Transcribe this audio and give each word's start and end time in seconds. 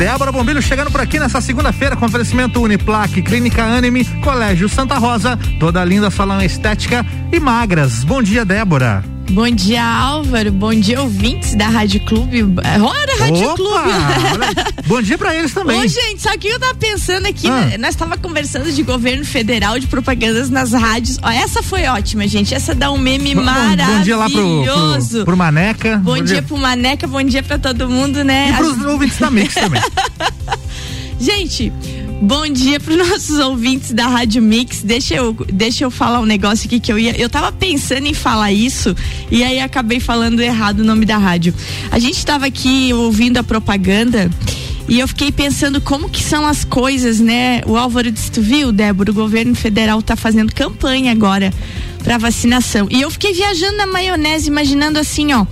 Débora 0.00 0.32
Bombilho 0.32 0.62
chegando 0.62 0.90
por 0.90 0.98
aqui 0.98 1.18
nessa 1.18 1.42
segunda-feira 1.42 1.94
com 1.94 2.06
oferecimento 2.06 2.62
Uniplaque, 2.62 3.20
Clínica 3.20 3.62
Anime, 3.62 4.02
Colégio 4.22 4.66
Santa 4.66 4.96
Rosa, 4.96 5.38
toda 5.58 5.84
linda 5.84 6.10
salão 6.10 6.40
estética 6.40 7.04
e 7.30 7.38
magras. 7.38 8.02
Bom 8.02 8.22
dia, 8.22 8.42
Débora. 8.42 9.04
Bom 9.30 9.48
dia, 9.48 9.84
Álvaro. 9.84 10.50
Bom 10.50 10.74
dia, 10.74 11.00
ouvintes 11.00 11.54
da 11.54 11.68
Rádio 11.68 12.00
Clube. 12.00 12.42
Ora, 12.42 13.18
Rádio 13.18 13.46
Opa, 13.48 13.56
Clube. 13.56 14.88
Bom 14.88 15.00
dia 15.00 15.16
pra 15.16 15.34
eles 15.36 15.54
também. 15.54 15.78
Ô, 15.78 15.86
gente, 15.86 16.20
só 16.20 16.36
que 16.36 16.48
eu 16.48 16.58
tava 16.58 16.74
pensando 16.74 17.26
aqui, 17.26 17.46
ah. 17.46 17.66
né? 17.66 17.78
nós 17.78 17.94
tava 17.94 18.16
conversando 18.16 18.72
de 18.72 18.82
governo 18.82 19.24
federal, 19.24 19.78
de 19.78 19.86
propagandas 19.86 20.50
nas 20.50 20.72
rádios. 20.72 21.18
Ó, 21.22 21.30
essa 21.30 21.62
foi 21.62 21.84
ótima, 21.84 22.26
gente. 22.26 22.52
Essa 22.54 22.74
dá 22.74 22.90
um 22.90 22.98
meme 22.98 23.36
bom, 23.36 23.42
maravilhoso. 23.42 23.98
Bom 23.98 24.02
dia 24.02 24.16
lá 24.16 24.30
pro, 24.30 24.64
pro, 24.64 25.24
pro 25.24 25.36
Maneca. 25.36 25.96
Bom, 25.98 26.02
bom 26.02 26.16
dia, 26.16 26.24
dia 26.24 26.42
pro 26.42 26.56
Maneca, 26.56 27.06
bom 27.06 27.22
dia 27.22 27.42
pra 27.42 27.56
todo 27.56 27.88
mundo, 27.88 28.24
né? 28.24 28.50
E 28.50 28.56
pros 28.56 28.78
As... 28.78 28.84
ouvintes 28.84 29.18
da 29.18 29.30
Mix 29.30 29.54
também. 29.54 29.82
gente, 31.20 31.72
Bom 32.22 32.46
dia 32.48 32.78
para 32.78 32.92
os 32.92 33.08
nossos 33.08 33.38
ouvintes 33.38 33.92
da 33.92 34.06
Rádio 34.06 34.42
Mix. 34.42 34.82
Deixa 34.82 35.14
eu, 35.14 35.32
deixa 35.50 35.84
eu 35.84 35.90
falar 35.90 36.20
um 36.20 36.26
negócio 36.26 36.66
aqui 36.66 36.78
que 36.78 36.92
eu 36.92 36.98
ia. 36.98 37.18
Eu 37.18 37.30
tava 37.30 37.50
pensando 37.50 38.06
em 38.06 38.12
falar 38.12 38.52
isso 38.52 38.94
e 39.30 39.42
aí 39.42 39.58
acabei 39.58 40.00
falando 40.00 40.40
errado 40.40 40.80
o 40.80 40.84
nome 40.84 41.06
da 41.06 41.16
rádio. 41.16 41.54
A 41.90 41.98
gente 41.98 42.18
estava 42.18 42.44
aqui 42.44 42.92
ouvindo 42.92 43.38
a 43.38 43.42
propaganda 43.42 44.30
e 44.86 45.00
eu 45.00 45.08
fiquei 45.08 45.32
pensando 45.32 45.80
como 45.80 46.10
que 46.10 46.22
são 46.22 46.46
as 46.46 46.62
coisas, 46.62 47.20
né? 47.20 47.62
O 47.64 47.74
Álvaro 47.74 48.12
disse, 48.12 48.30
tu 48.30 48.42
viu, 48.42 48.70
Débora, 48.70 49.10
o 49.10 49.14
governo 49.14 49.54
federal 49.54 50.02
tá 50.02 50.14
fazendo 50.14 50.54
campanha 50.54 51.12
agora 51.12 51.50
para 52.04 52.18
vacinação. 52.18 52.86
E 52.90 53.00
eu 53.00 53.10
fiquei 53.10 53.32
viajando 53.32 53.78
na 53.78 53.86
maionese, 53.86 54.48
imaginando 54.48 54.98
assim, 54.98 55.32
ó 55.32 55.46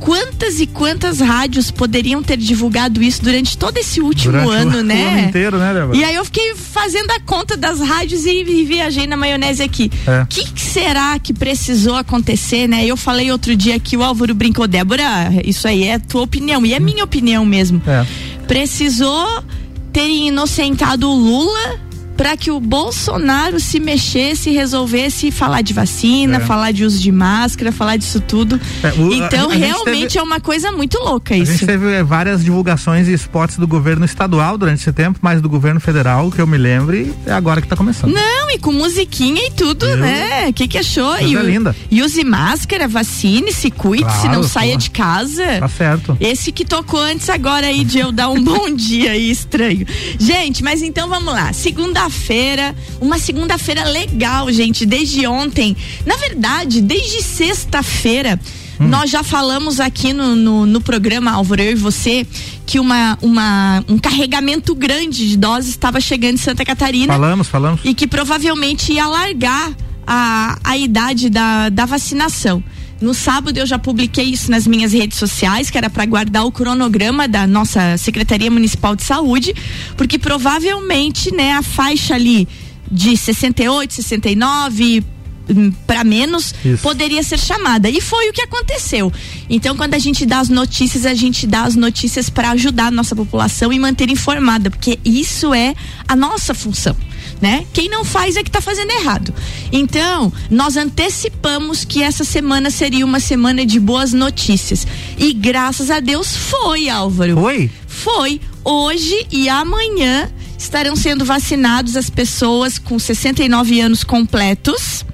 quantas 0.00 0.58
e 0.58 0.66
quantas 0.66 1.20
rádios 1.20 1.70
poderiam 1.70 2.22
ter 2.22 2.36
divulgado 2.36 3.02
isso 3.02 3.22
durante 3.22 3.56
todo 3.56 3.76
esse 3.76 4.00
último 4.00 4.32
durante 4.32 4.52
ano, 4.52 4.78
o, 4.80 4.82
né? 4.82 5.04
O 5.04 5.08
ano 5.08 5.28
inteiro, 5.28 5.58
né, 5.58 5.74
Débora? 5.74 5.96
E 5.96 6.02
aí 6.02 6.14
eu 6.14 6.24
fiquei 6.24 6.54
fazendo 6.56 7.10
a 7.10 7.20
conta 7.20 7.56
das 7.56 7.80
rádios 7.80 8.24
e, 8.24 8.42
e 8.42 8.64
viajei 8.64 9.06
na 9.06 9.16
maionese 9.16 9.62
aqui. 9.62 9.90
O 10.06 10.10
é. 10.10 10.26
que, 10.28 10.50
que, 10.50 10.60
será 10.60 11.18
que 11.18 11.32
precisou 11.32 11.94
acontecer, 11.94 12.66
né? 12.66 12.84
Eu 12.84 12.96
falei 12.96 13.30
outro 13.30 13.54
dia 13.54 13.78
que 13.78 13.96
o 13.96 14.02
Álvaro 14.02 14.34
brincou, 14.34 14.66
Débora, 14.66 15.04
isso 15.44 15.68
aí 15.68 15.84
é 15.84 15.98
tua 15.98 16.22
opinião 16.22 16.64
e 16.64 16.74
é 16.74 16.80
minha 16.80 17.04
opinião 17.04 17.44
mesmo. 17.44 17.80
É. 17.86 18.06
Precisou 18.46 19.44
terem 19.92 20.28
inocentado 20.28 21.08
o 21.08 21.14
Lula 21.14 21.89
para 22.20 22.36
que 22.36 22.50
o 22.50 22.60
Bolsonaro 22.60 23.58
se 23.58 23.80
mexesse, 23.80 24.50
resolvesse 24.50 25.30
falar 25.30 25.62
de 25.62 25.72
vacina, 25.72 26.36
é. 26.36 26.40
falar 26.40 26.70
de 26.70 26.84
uso 26.84 27.00
de 27.00 27.10
máscara, 27.10 27.72
falar 27.72 27.96
disso 27.96 28.20
tudo. 28.20 28.60
É, 28.82 28.88
o, 28.88 29.10
então, 29.10 29.48
a, 29.48 29.54
a 29.54 29.56
realmente 29.56 30.08
teve, 30.08 30.18
é 30.18 30.22
uma 30.22 30.38
coisa 30.38 30.70
muito 30.70 30.98
louca 30.98 31.34
isso. 31.34 31.50
A 31.50 31.54
gente 31.54 31.66
teve 31.66 31.90
é, 31.90 32.04
várias 32.04 32.44
divulgações 32.44 33.08
e 33.08 33.14
spots 33.14 33.56
do 33.56 33.66
governo 33.66 34.04
estadual 34.04 34.58
durante 34.58 34.80
esse 34.80 34.92
tempo, 34.92 35.18
mas 35.22 35.40
do 35.40 35.48
governo 35.48 35.80
federal, 35.80 36.30
que 36.30 36.42
eu 36.42 36.46
me 36.46 36.58
lembro, 36.58 36.94
e 36.94 37.10
é 37.24 37.32
agora 37.32 37.58
que 37.62 37.64
está 37.64 37.74
começando. 37.74 38.12
Não, 38.12 38.50
e 38.50 38.58
com 38.58 38.70
musiquinha 38.70 39.46
e 39.46 39.52
tudo, 39.52 39.86
eu, 39.86 39.96
né? 39.96 40.48
O 40.50 40.52
que 40.52 40.68
que 40.68 40.76
achou? 40.76 41.18
E, 41.22 41.34
é 41.34 41.42
linda. 41.42 41.74
e 41.90 42.02
use 42.02 42.22
máscara, 42.22 42.86
vacine, 42.86 43.50
se 43.50 43.70
cuide, 43.70 44.04
claro, 44.04 44.20
se 44.20 44.28
não 44.28 44.42
saia 44.42 44.76
de 44.76 44.90
casa. 44.90 45.58
Tá 45.58 45.68
certo. 45.68 46.18
Esse 46.20 46.52
que 46.52 46.66
tocou 46.66 47.00
antes 47.00 47.30
agora 47.30 47.68
aí 47.68 47.82
de 47.82 47.98
eu 47.98 48.12
dar 48.12 48.28
um 48.28 48.44
bom 48.44 48.70
dia 48.70 49.12
aí 49.12 49.30
estranho. 49.30 49.86
Gente, 50.18 50.62
mas 50.62 50.82
então 50.82 51.08
vamos 51.08 51.32
lá. 51.32 51.50
Segunda 51.54 52.09
segunda-feira, 52.10 52.74
uma 53.00 53.18
segunda-feira 53.18 53.84
legal, 53.84 54.52
gente, 54.52 54.84
desde 54.84 55.26
ontem. 55.26 55.76
Na 56.04 56.16
verdade, 56.16 56.82
desde 56.82 57.22
sexta-feira. 57.22 58.38
Hum. 58.78 58.88
Nós 58.88 59.10
já 59.10 59.22
falamos 59.22 59.78
aqui 59.78 60.12
no, 60.12 60.34
no, 60.34 60.66
no, 60.66 60.80
programa, 60.80 61.32
Álvaro, 61.32 61.62
eu 61.62 61.72
e 61.72 61.74
você, 61.74 62.26
que 62.66 62.80
uma, 62.80 63.16
uma, 63.22 63.84
um 63.88 63.98
carregamento 63.98 64.74
grande 64.74 65.28
de 65.28 65.36
doses 65.36 65.70
estava 65.70 66.00
chegando 66.00 66.34
em 66.34 66.38
Santa 66.38 66.64
Catarina. 66.64 67.12
Falamos, 67.12 67.48
falamos. 67.48 67.80
E 67.84 67.94
que 67.94 68.06
provavelmente 68.06 68.92
ia 68.92 69.04
alargar 69.04 69.72
a, 70.06 70.58
a 70.64 70.76
idade 70.76 71.30
da, 71.30 71.68
da 71.68 71.84
vacinação. 71.84 72.62
No 73.00 73.14
sábado 73.14 73.56
eu 73.56 73.66
já 73.66 73.78
publiquei 73.78 74.26
isso 74.26 74.50
nas 74.50 74.66
minhas 74.66 74.92
redes 74.92 75.18
sociais, 75.18 75.70
que 75.70 75.78
era 75.78 75.88
para 75.88 76.04
guardar 76.04 76.44
o 76.44 76.52
cronograma 76.52 77.26
da 77.26 77.46
nossa 77.46 77.96
Secretaria 77.96 78.50
Municipal 78.50 78.94
de 78.94 79.04
Saúde, 79.04 79.54
porque 79.96 80.18
provavelmente, 80.18 81.34
né, 81.34 81.52
a 81.52 81.62
faixa 81.62 82.14
ali 82.14 82.46
de 82.90 83.16
68, 83.16 83.94
69 83.94 85.02
hum, 85.48 85.72
para 85.86 86.04
menos 86.04 86.54
Isso. 86.62 86.82
poderia 86.82 87.22
ser 87.22 87.38
chamada 87.38 87.88
e 87.88 88.02
foi 88.02 88.28
o 88.28 88.32
que 88.34 88.42
aconteceu. 88.42 89.10
Então, 89.48 89.76
quando 89.76 89.94
a 89.94 89.98
gente 89.98 90.26
dá 90.26 90.40
as 90.40 90.50
notícias, 90.50 91.06
a 91.06 91.14
gente 91.14 91.46
dá 91.46 91.62
as 91.62 91.76
notícias 91.76 92.28
para 92.28 92.50
ajudar 92.50 92.88
a 92.88 92.90
nossa 92.90 93.16
população 93.16 93.72
e 93.72 93.78
manter 93.78 94.10
informada, 94.10 94.70
porque 94.70 94.98
isso 95.04 95.54
é 95.54 95.74
a 96.06 96.14
nossa 96.14 96.52
função 96.52 96.94
né? 97.40 97.66
Quem 97.72 97.88
não 97.88 98.04
faz 98.04 98.36
é 98.36 98.42
que 98.42 98.48
está 98.48 98.60
fazendo 98.60 98.90
errado. 98.90 99.34
Então, 99.72 100.32
nós 100.50 100.76
antecipamos 100.76 101.84
que 101.84 102.02
essa 102.02 102.24
semana 102.24 102.70
seria 102.70 103.04
uma 103.04 103.20
semana 103.20 103.64
de 103.64 103.80
boas 103.80 104.12
notícias. 104.12 104.86
E 105.16 105.32
graças 105.32 105.90
a 105.90 106.00
Deus 106.00 106.36
foi, 106.36 106.88
Álvaro. 106.88 107.34
Foi? 107.36 107.70
Foi. 107.86 108.40
Hoje 108.64 109.26
e 109.30 109.48
amanhã 109.48 110.30
estarão 110.58 110.94
sendo 110.94 111.24
vacinados 111.24 111.96
as 111.96 112.10
pessoas 112.10 112.78
com 112.78 112.98
69 112.98 113.80
anos 113.80 114.04
completos. 114.04 115.04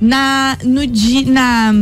Na, 0.00 0.56
no, 0.62 0.82
na 1.26 1.72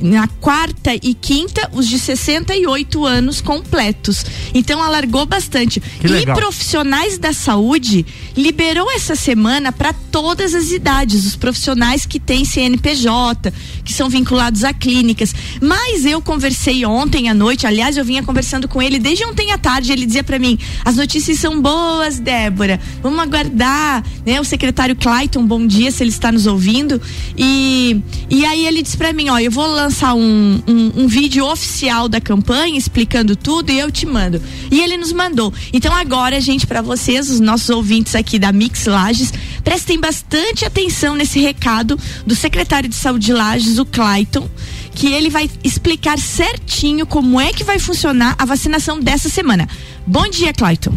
na 0.00 0.26
quarta 0.26 0.94
e 0.94 1.14
quinta, 1.14 1.68
os 1.72 1.88
de 1.88 1.98
68 1.98 3.04
anos 3.04 3.40
completos. 3.40 4.24
Então 4.54 4.82
alargou 4.82 5.26
bastante. 5.26 5.82
e 6.02 6.26
profissionais 6.26 7.18
da 7.18 7.32
saúde 7.32 8.06
liberou 8.36 8.90
essa 8.90 9.14
semana 9.14 9.72
para 9.72 9.92
todas 9.92 10.54
as 10.54 10.70
idades, 10.70 11.26
os 11.26 11.36
profissionais 11.36 12.06
que 12.06 12.18
têm 12.18 12.44
CNPJ, 12.44 13.52
que 13.84 13.92
são 13.92 14.08
vinculados 14.08 14.64
a 14.64 14.72
clínicas. 14.72 15.34
Mas 15.60 16.04
eu 16.04 16.20
conversei 16.20 16.84
ontem 16.84 17.28
à 17.28 17.34
noite, 17.34 17.66
aliás, 17.66 17.96
eu 17.96 18.04
vinha 18.04 18.22
conversando 18.22 18.68
com 18.68 18.80
ele 18.80 18.98
desde 18.98 19.24
ontem 19.24 19.52
à 19.52 19.58
tarde, 19.58 19.92
ele 19.92 20.06
dizia 20.06 20.24
para 20.24 20.38
mim: 20.38 20.58
"As 20.84 20.96
notícias 20.96 21.38
são 21.38 21.60
boas, 21.60 22.18
Débora. 22.18 22.80
Vamos 23.02 23.18
aguardar", 23.18 24.04
né? 24.24 24.40
O 24.40 24.44
secretário 24.44 24.96
Clayton, 24.96 25.44
bom 25.46 25.66
dia 25.66 25.90
se 25.90 26.02
ele 26.02 26.10
está 26.10 26.30
nos 26.32 26.46
ouvindo. 26.46 27.00
E 27.36 28.00
e 28.30 28.44
aí 28.44 28.66
ele 28.66 28.82
disse 28.82 28.96
para 28.96 29.12
mim, 29.12 29.28
ó, 29.30 29.38
eu 29.38 29.50
vou 29.50 29.66
lançar 29.66 29.87
um, 30.14 30.60
um, 30.66 31.02
um, 31.02 31.08
vídeo 31.08 31.44
oficial 31.46 32.08
da 32.08 32.20
campanha 32.20 32.78
explicando 32.78 33.34
tudo 33.34 33.70
e 33.70 33.78
eu 33.78 33.90
te 33.90 34.06
mando. 34.06 34.40
E 34.70 34.80
ele 34.80 34.96
nos 34.96 35.12
mandou. 35.12 35.52
Então 35.72 35.94
agora, 35.94 36.40
gente, 36.40 36.66
para 36.66 36.82
vocês, 36.82 37.30
os 37.30 37.40
nossos 37.40 37.68
ouvintes 37.70 38.14
aqui 38.14 38.38
da 38.38 38.52
Mix 38.52 38.86
Lages, 38.86 39.32
prestem 39.64 39.98
bastante 39.98 40.64
atenção 40.64 41.14
nesse 41.14 41.40
recado 41.40 41.98
do 42.26 42.34
secretário 42.34 42.88
de 42.88 42.94
Saúde 42.94 43.26
de 43.26 43.32
Lages, 43.32 43.78
o 43.78 43.84
Clayton, 43.84 44.48
que 44.94 45.08
ele 45.08 45.30
vai 45.30 45.50
explicar 45.62 46.18
certinho 46.18 47.06
como 47.06 47.40
é 47.40 47.52
que 47.52 47.64
vai 47.64 47.78
funcionar 47.78 48.34
a 48.38 48.44
vacinação 48.44 49.00
dessa 49.00 49.28
semana. 49.28 49.68
Bom 50.06 50.28
dia, 50.28 50.52
Clayton. 50.52 50.92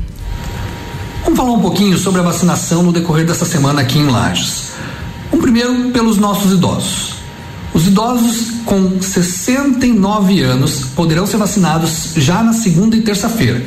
Vamos 1.24 1.38
falar 1.38 1.52
um 1.52 1.62
pouquinho 1.62 1.98
sobre 1.98 2.20
a 2.20 2.24
vacinação 2.24 2.84
no 2.84 2.92
decorrer 2.92 3.26
dessa 3.26 3.46
semana 3.46 3.82
aqui 3.82 4.00
em 4.00 4.08
Lages. 4.08 4.72
Um 5.32 5.40
primeiro 5.40 5.92
pelos 5.92 6.18
nossos 6.18 6.52
idosos. 6.52 7.21
Os 7.74 7.88
idosos 7.88 8.52
com 8.66 9.02
69 9.02 10.42
anos 10.42 10.86
poderão 10.96 11.26
ser 11.26 11.38
vacinados 11.38 12.10
já 12.18 12.44
na 12.44 12.54
segunda 12.54 12.96
e 12.96 13.02
terça-feira. 13.02 13.64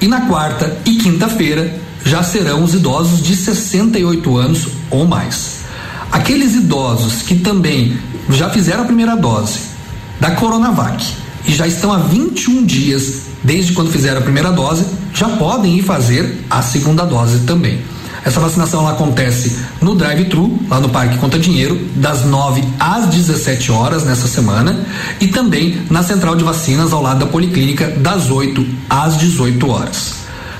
E 0.00 0.06
na 0.06 0.22
quarta 0.22 0.80
e 0.84 0.96
quinta-feira 0.96 1.78
já 2.04 2.22
serão 2.22 2.62
os 2.62 2.74
idosos 2.74 3.22
de 3.22 3.34
68 3.34 4.36
anos 4.36 4.68
ou 4.90 5.06
mais. 5.06 5.62
Aqueles 6.10 6.54
idosos 6.54 7.22
que 7.22 7.36
também 7.36 7.98
já 8.30 8.50
fizeram 8.50 8.82
a 8.82 8.86
primeira 8.86 9.16
dose 9.16 9.60
da 10.20 10.32
Coronavac 10.32 11.04
e 11.46 11.52
já 11.52 11.66
estão 11.66 11.92
há 11.92 11.98
21 11.98 12.64
dias 12.64 13.22
desde 13.42 13.72
quando 13.72 13.90
fizeram 13.90 14.20
a 14.20 14.22
primeira 14.22 14.52
dose, 14.52 14.84
já 15.12 15.28
podem 15.30 15.78
ir 15.78 15.82
fazer 15.82 16.44
a 16.48 16.62
segunda 16.62 17.04
dose 17.04 17.40
também. 17.40 17.80
Essa 18.24 18.38
vacinação 18.38 18.86
acontece 18.86 19.58
no 19.80 19.94
drive-thru, 19.94 20.60
lá 20.68 20.78
no 20.78 20.88
Parque 20.88 21.18
Conta 21.18 21.38
Dinheiro, 21.38 21.76
das 21.96 22.24
9 22.24 22.62
às 22.78 23.06
17 23.06 23.72
horas 23.72 24.04
nessa 24.04 24.28
semana, 24.28 24.86
e 25.20 25.26
também 25.26 25.82
na 25.90 26.02
central 26.02 26.36
de 26.36 26.44
vacinas 26.44 26.92
ao 26.92 27.02
lado 27.02 27.20
da 27.20 27.26
Policlínica, 27.26 27.88
das 27.88 28.30
8 28.30 28.64
às 28.88 29.16
18 29.16 29.68
horas. 29.68 30.14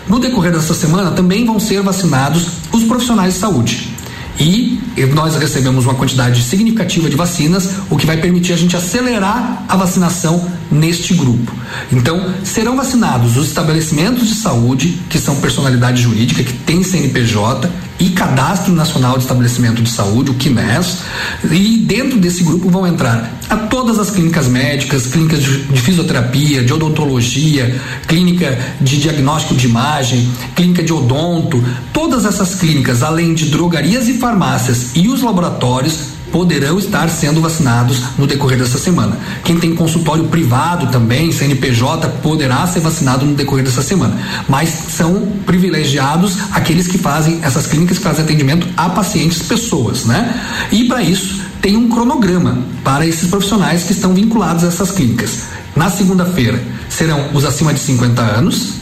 No 0.08 0.18
decorrer 0.18 0.52
dessa 0.52 0.74
semana 0.74 1.12
também 1.12 1.46
vão 1.46 1.60
ser 1.60 1.80
vacinados 1.82 2.46
os 2.72 2.82
profissionais 2.82 3.34
de 3.34 3.40
saúde. 3.40 3.91
E 4.40 4.80
nós 5.14 5.36
recebemos 5.36 5.84
uma 5.84 5.94
quantidade 5.94 6.42
significativa 6.42 7.08
de 7.08 7.16
vacinas, 7.16 7.68
o 7.90 7.96
que 7.96 8.06
vai 8.06 8.16
permitir 8.16 8.52
a 8.52 8.56
gente 8.56 8.76
acelerar 8.76 9.64
a 9.68 9.76
vacinação 9.76 10.48
neste 10.70 11.14
grupo. 11.14 11.52
Então, 11.92 12.34
serão 12.44 12.76
vacinados 12.76 13.36
os 13.36 13.48
estabelecimentos 13.48 14.26
de 14.28 14.34
saúde, 14.34 14.98
que 15.08 15.18
são 15.18 15.36
personalidade 15.36 16.02
jurídica, 16.02 16.42
que 16.42 16.52
tem 16.52 16.82
CNPJ 16.82 17.70
e 18.02 18.10
Cadastro 18.10 18.74
Nacional 18.74 19.12
de 19.12 19.20
Estabelecimento 19.20 19.80
de 19.80 19.88
Saúde, 19.88 20.32
o 20.32 20.34
QNES, 20.34 21.02
e 21.52 21.76
dentro 21.86 22.18
desse 22.18 22.42
grupo 22.42 22.68
vão 22.68 22.84
entrar 22.84 23.38
a 23.48 23.56
todas 23.56 23.96
as 23.96 24.10
clínicas 24.10 24.48
médicas, 24.48 25.06
clínicas 25.06 25.40
de, 25.40 25.80
fisioterapia, 25.80 26.64
de 26.64 26.72
odontologia, 26.72 27.80
clínica 28.08 28.58
de 28.80 28.98
diagnóstico 28.98 29.54
de 29.54 29.68
imagem, 29.68 30.28
clínica 30.56 30.82
de 30.82 30.92
odonto, 30.92 31.62
todas 31.92 32.24
essas 32.24 32.56
clínicas, 32.56 33.04
além 33.04 33.34
de 33.34 33.46
drogarias 33.46 34.08
e 34.08 34.14
farmácias 34.14 34.96
e 34.96 35.06
os 35.06 35.22
laboratórios, 35.22 36.11
poderão 36.32 36.78
estar 36.78 37.08
sendo 37.10 37.40
vacinados 37.40 38.02
no 38.18 38.26
decorrer 38.26 38.58
dessa 38.58 38.78
semana. 38.78 39.16
Quem 39.44 39.58
tem 39.60 39.76
consultório 39.76 40.24
privado 40.24 40.86
também, 40.86 41.30
CNPJ, 41.30 42.08
poderá 42.22 42.66
ser 42.66 42.80
vacinado 42.80 43.26
no 43.26 43.34
decorrer 43.34 43.64
dessa 43.64 43.82
semana. 43.82 44.16
Mas 44.48 44.70
são 44.70 45.28
privilegiados 45.44 46.38
aqueles 46.50 46.88
que 46.88 46.96
fazem, 46.96 47.38
essas 47.42 47.66
clínicas 47.66 47.98
que 47.98 48.04
fazem 48.04 48.24
atendimento 48.24 48.66
a 48.76 48.88
pacientes 48.88 49.42
pessoas, 49.42 50.06
né? 50.06 50.40
E 50.72 50.84
para 50.84 51.02
isso 51.02 51.42
tem 51.60 51.76
um 51.76 51.88
cronograma 51.88 52.58
para 52.82 53.06
esses 53.06 53.28
profissionais 53.28 53.84
que 53.84 53.92
estão 53.92 54.14
vinculados 54.14 54.64
a 54.64 54.68
essas 54.68 54.90
clínicas. 54.90 55.42
Na 55.76 55.90
segunda-feira 55.90 56.60
serão 56.88 57.28
os 57.34 57.44
acima 57.44 57.72
de 57.72 57.80
50 57.80 58.20
anos, 58.20 58.74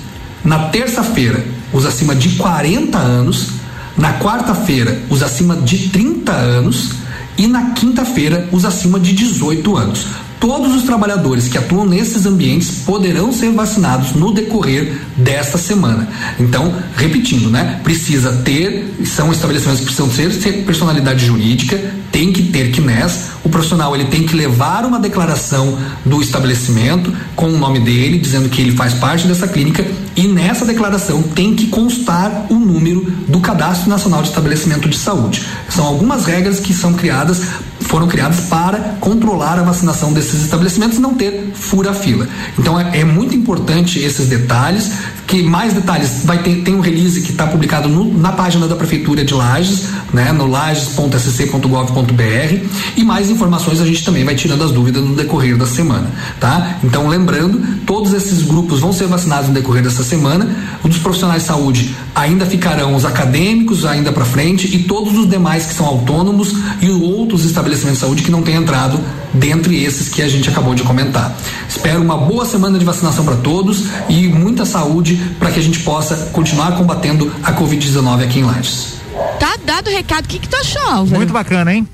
na 0.45 0.69
terça-feira 0.69 1.45
os 1.73 1.85
acima 1.85 2.15
de 2.15 2.31
40 2.37 2.97
anos, 2.97 3.49
na 3.97 4.15
quarta-feira 4.19 5.03
os 5.11 5.23
acima 5.23 5.57
de 5.57 5.89
30 5.91 6.33
anos 6.33 7.01
e 7.41 7.47
na 7.47 7.71
quinta-feira 7.71 8.47
os 8.53 8.67
acima 8.67 9.01
de 9.01 9.15
18 9.15 9.75
anos. 9.75 10.07
Todos 10.41 10.75
os 10.75 10.85
trabalhadores 10.85 11.49
que 11.49 11.59
atuam 11.59 11.85
nesses 11.85 12.25
ambientes 12.25 12.71
poderão 12.87 13.31
ser 13.31 13.53
vacinados 13.53 14.13
no 14.13 14.33
decorrer 14.33 14.99
desta 15.15 15.59
semana. 15.59 16.09
Então, 16.39 16.75
repetindo, 16.97 17.51
né? 17.51 17.79
Precisa 17.85 18.33
ter, 18.43 18.95
são 19.05 19.31
estabelecimentos 19.31 19.81
que 19.81 19.87
precisam 19.87 20.11
ser, 20.11 20.33
ser 20.33 20.65
personalidade 20.65 21.27
jurídica, 21.27 21.79
tem 22.11 22.33
que 22.33 22.45
ter 22.45 22.73
KNES, 22.73 23.31
o 23.45 23.51
profissional 23.51 23.95
ele 23.95 24.07
tem 24.07 24.27
que 24.27 24.35
levar 24.35 24.85
uma 24.87 24.99
declaração 24.99 25.79
do 26.05 26.21
estabelecimento 26.23 27.13
com 27.37 27.47
o 27.47 27.59
nome 27.59 27.79
dele, 27.81 28.19
dizendo 28.19 28.49
que 28.49 28.63
ele 28.63 28.73
faz 28.73 28.95
parte 28.95 29.27
dessa 29.27 29.47
clínica 29.47 29.87
e 30.17 30.27
nessa 30.27 30.65
declaração 30.65 31.23
tem 31.23 31.55
que 31.55 31.69
constar 31.69 32.47
o 32.51 32.55
número 32.55 33.03
do 33.29 33.41
Cadastro 33.41 33.89
Nacional 33.89 34.23
de 34.23 34.29
Estabelecimento 34.29 34.89
de 34.89 34.97
Saúde. 34.97 35.43
São 35.69 35.85
algumas 35.87 36.25
regras 36.25 36.61
que 36.61 36.75
são 36.75 36.95
criadas 36.95 37.43
foram 37.81 38.07
criadas 38.07 38.41
para 38.41 38.97
controlar 39.01 39.59
a 39.59 39.63
vacinação 39.63 40.13
desses 40.13 40.45
estabelecimentos 40.45 40.99
e 40.99 41.01
não 41.01 41.15
ter 41.15 41.53
fura-fila. 41.55 42.29
Então 42.59 42.79
é, 42.79 43.01
é, 43.01 43.05
muito 43.05 43.35
importante 43.35 43.99
esses 43.99 44.29
detalhes. 44.29 44.91
Que 45.27 45.43
mais 45.45 45.73
detalhes 45.73 46.23
vai 46.25 46.43
ter 46.43 46.63
tem 46.63 46.75
um 46.75 46.81
release 46.81 47.21
que 47.21 47.31
está 47.31 47.47
publicado 47.47 47.89
no, 47.89 48.19
na 48.19 48.33
página 48.33 48.67
da 48.67 48.75
prefeitura 48.75 49.25
de 49.25 49.33
Lages, 49.33 49.85
né, 50.13 50.33
no 50.33 50.49
lages.sc.gov.br 50.49 52.67
e 52.97 53.05
mais 53.05 53.31
informações 53.31 53.81
a 53.81 53.87
gente 53.87 54.05
também 54.05 54.25
vai 54.25 54.35
tirando 54.35 54.65
as 54.65 54.73
dúvidas 54.73 55.05
no 55.05 55.15
decorrer 55.15 55.57
da 55.57 55.67
semana, 55.67 56.11
tá? 56.41 56.79
Então 56.83 57.07
lembrando, 57.07 57.63
todos 57.87 58.13
esses 58.13 58.43
grupos 58.43 58.81
vão 58.81 58.93
ser 58.93 59.07
vacinados 59.07 59.47
no 59.47 59.55
decorrer 59.55 59.85
dessa 59.85 60.03
semana. 60.03 60.51
Os 60.83 60.99
profissionais 60.99 61.43
de 61.43 61.49
saúde 61.49 61.95
ainda 62.13 62.45
ficarão 62.45 62.97
os 62.97 63.05
acadêmicos 63.05 63.85
ainda 63.85 64.11
para 64.11 64.25
frente 64.25 64.75
e 64.75 64.83
todos 64.83 65.17
os 65.17 65.31
demais 65.31 65.65
que 65.65 65.75
são 65.75 65.87
autônomos 65.87 66.53
e 66.83 66.91
outros 66.91 67.45
estabelecimentos 67.45 67.70
de 67.79 67.97
saúde 67.97 68.23
que 68.23 68.31
não 68.31 68.43
têm 68.43 68.57
entrado 68.57 68.99
dentre 69.33 69.83
esses 69.83 70.09
que 70.09 70.23
a 70.23 70.29
gente 70.29 70.49
acabou 70.49 70.75
de 70.75 70.83
comentar. 70.83 71.37
Espero 71.69 72.03
uma 72.03 72.17
boa 72.17 72.45
semana 72.45 72.79
de 72.79 72.85
vacinação 72.85 73.25
para 73.25 73.37
todos 73.37 73.85
e 74.09 74.29
muita 74.29 74.65
saúde 74.65 75.17
para 75.39 75.51
que 75.51 75.61
a 75.61 75.63
gente 75.63 75.81
possa 75.81 76.17
continuar 76.33 76.77
combatendo 76.77 77.33
a 77.43 77.53
Covid-19 77.53 78.25
aqui 78.25 78.41
em 78.41 78.45
Lages. 78.45 78.95
Tá 79.39 79.57
dado 79.65 79.89
o 79.89 79.91
recado. 79.91 80.25
O 80.25 80.29
que, 80.29 80.39
que 80.39 80.49
tu 80.49 80.57
achou, 80.57 80.83
Álvaro? 80.83 81.17
Muito 81.17 81.33
bacana, 81.33 81.75
hein? 81.75 81.87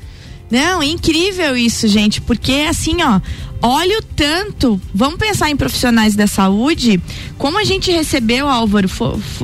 Não, 0.50 0.82
incrível 0.82 1.56
isso, 1.56 1.88
gente, 1.88 2.20
porque 2.20 2.66
assim, 2.68 3.02
ó, 3.02 3.20
olha 3.62 3.98
o 3.98 4.02
tanto. 4.02 4.78
Vamos 4.94 5.18
pensar 5.18 5.50
em 5.50 5.56
profissionais 5.56 6.14
da 6.14 6.26
saúde. 6.26 7.00
Como 7.38 7.58
a 7.58 7.64
gente 7.64 7.90
recebeu, 7.90 8.46
Álvaro, 8.48 8.88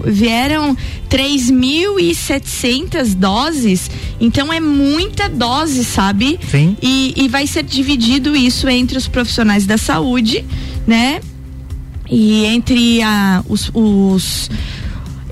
vieram 0.04 0.76
3.700 1.10 3.14
doses. 3.14 3.90
Então 4.20 4.52
é 4.52 4.60
muita 4.60 5.26
dose, 5.28 5.84
sabe? 5.84 6.38
Sim. 6.50 6.76
E, 6.82 7.14
e 7.16 7.28
vai 7.28 7.46
ser 7.46 7.62
dividido 7.62 8.36
isso 8.36 8.68
entre 8.68 8.98
os 8.98 9.08
profissionais 9.08 9.64
da 9.66 9.78
saúde, 9.78 10.44
né? 10.86 11.20
E 12.10 12.44
entre 12.46 13.00
a, 13.02 13.44
os, 13.48 13.70
os 13.72 14.50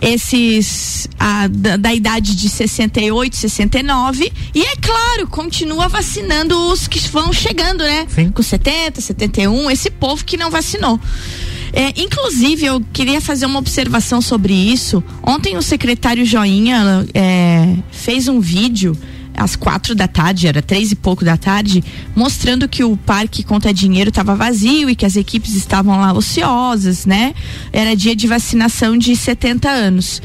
esses 0.00 1.08
da, 1.50 1.76
da, 1.76 1.94
idade 1.94 2.34
de 2.34 2.48
68, 2.48 3.36
69 3.36 4.32
e 4.54 4.62
é 4.62 4.76
claro, 4.76 5.26
continua 5.28 5.88
vacinando 5.88 6.58
os 6.70 6.88
que 6.88 6.98
vão 7.08 7.32
chegando, 7.32 7.84
né? 7.84 8.06
Sim. 8.08 8.30
Com 8.30 8.42
70, 8.42 9.00
71, 9.00 9.70
esse 9.70 9.90
povo 9.90 10.24
que 10.24 10.36
não 10.36 10.50
vacinou. 10.50 10.98
É, 11.72 12.00
inclusive, 12.00 12.66
eu 12.66 12.82
queria 12.92 13.20
fazer 13.20 13.46
uma 13.46 13.58
observação 13.58 14.20
sobre 14.20 14.52
isso. 14.52 15.02
Ontem 15.22 15.56
o 15.56 15.62
secretário 15.62 16.24
Joinha 16.24 17.06
é, 17.14 17.76
fez 17.92 18.26
um 18.26 18.40
vídeo 18.40 18.96
às 19.40 19.56
quatro 19.56 19.94
da 19.94 20.06
tarde, 20.06 20.46
era 20.46 20.60
três 20.60 20.92
e 20.92 20.94
pouco 20.94 21.24
da 21.24 21.36
tarde, 21.36 21.82
mostrando 22.14 22.68
que 22.68 22.84
o 22.84 22.94
parque 22.94 23.42
Conta 23.42 23.72
Dinheiro 23.72 24.10
estava 24.10 24.36
vazio 24.36 24.90
e 24.90 24.94
que 24.94 25.06
as 25.06 25.16
equipes 25.16 25.54
estavam 25.54 25.98
lá 25.98 26.12
ociosas, 26.12 27.06
né? 27.06 27.34
Era 27.72 27.96
dia 27.96 28.14
de 28.14 28.26
vacinação 28.26 28.98
de 28.98 29.16
70 29.16 29.68
anos. 29.68 30.20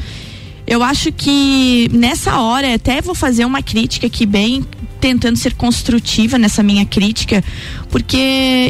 Eu 0.66 0.82
acho 0.82 1.12
que 1.12 1.88
nessa 1.92 2.40
hora, 2.40 2.74
até 2.74 3.00
vou 3.00 3.14
fazer 3.14 3.44
uma 3.44 3.62
crítica 3.62 4.06
aqui 4.06 4.26
bem 4.26 4.64
tentando 5.00 5.36
ser 5.36 5.54
construtiva 5.54 6.38
nessa 6.38 6.62
minha 6.62 6.84
crítica, 6.84 7.44
porque 7.90 8.16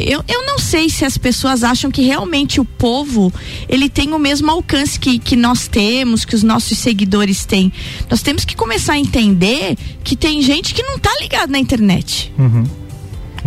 eu, 0.05 0.23
eu 0.27 0.45
não 0.45 0.59
sei 0.59 0.89
se 0.89 1.03
as 1.05 1.17
pessoas 1.17 1.63
acham 1.63 1.89
que 1.89 2.01
realmente 2.01 2.59
o 2.59 2.65
povo 2.65 3.33
ele 3.67 3.89
tem 3.89 4.13
o 4.13 4.19
mesmo 4.19 4.51
alcance 4.51 4.99
que, 4.99 5.17
que 5.17 5.35
nós 5.35 5.67
temos, 5.67 6.25
que 6.25 6.35
os 6.35 6.43
nossos 6.43 6.77
seguidores 6.77 7.45
têm. 7.45 7.71
Nós 8.09 8.21
temos 8.21 8.45
que 8.45 8.55
começar 8.55 8.93
a 8.93 8.99
entender 8.99 9.75
que 10.03 10.15
tem 10.15 10.41
gente 10.41 10.73
que 10.73 10.83
não 10.83 10.99
tá 10.99 11.11
ligado 11.19 11.49
na 11.49 11.59
internet. 11.59 12.31
Uhum. 12.37 12.86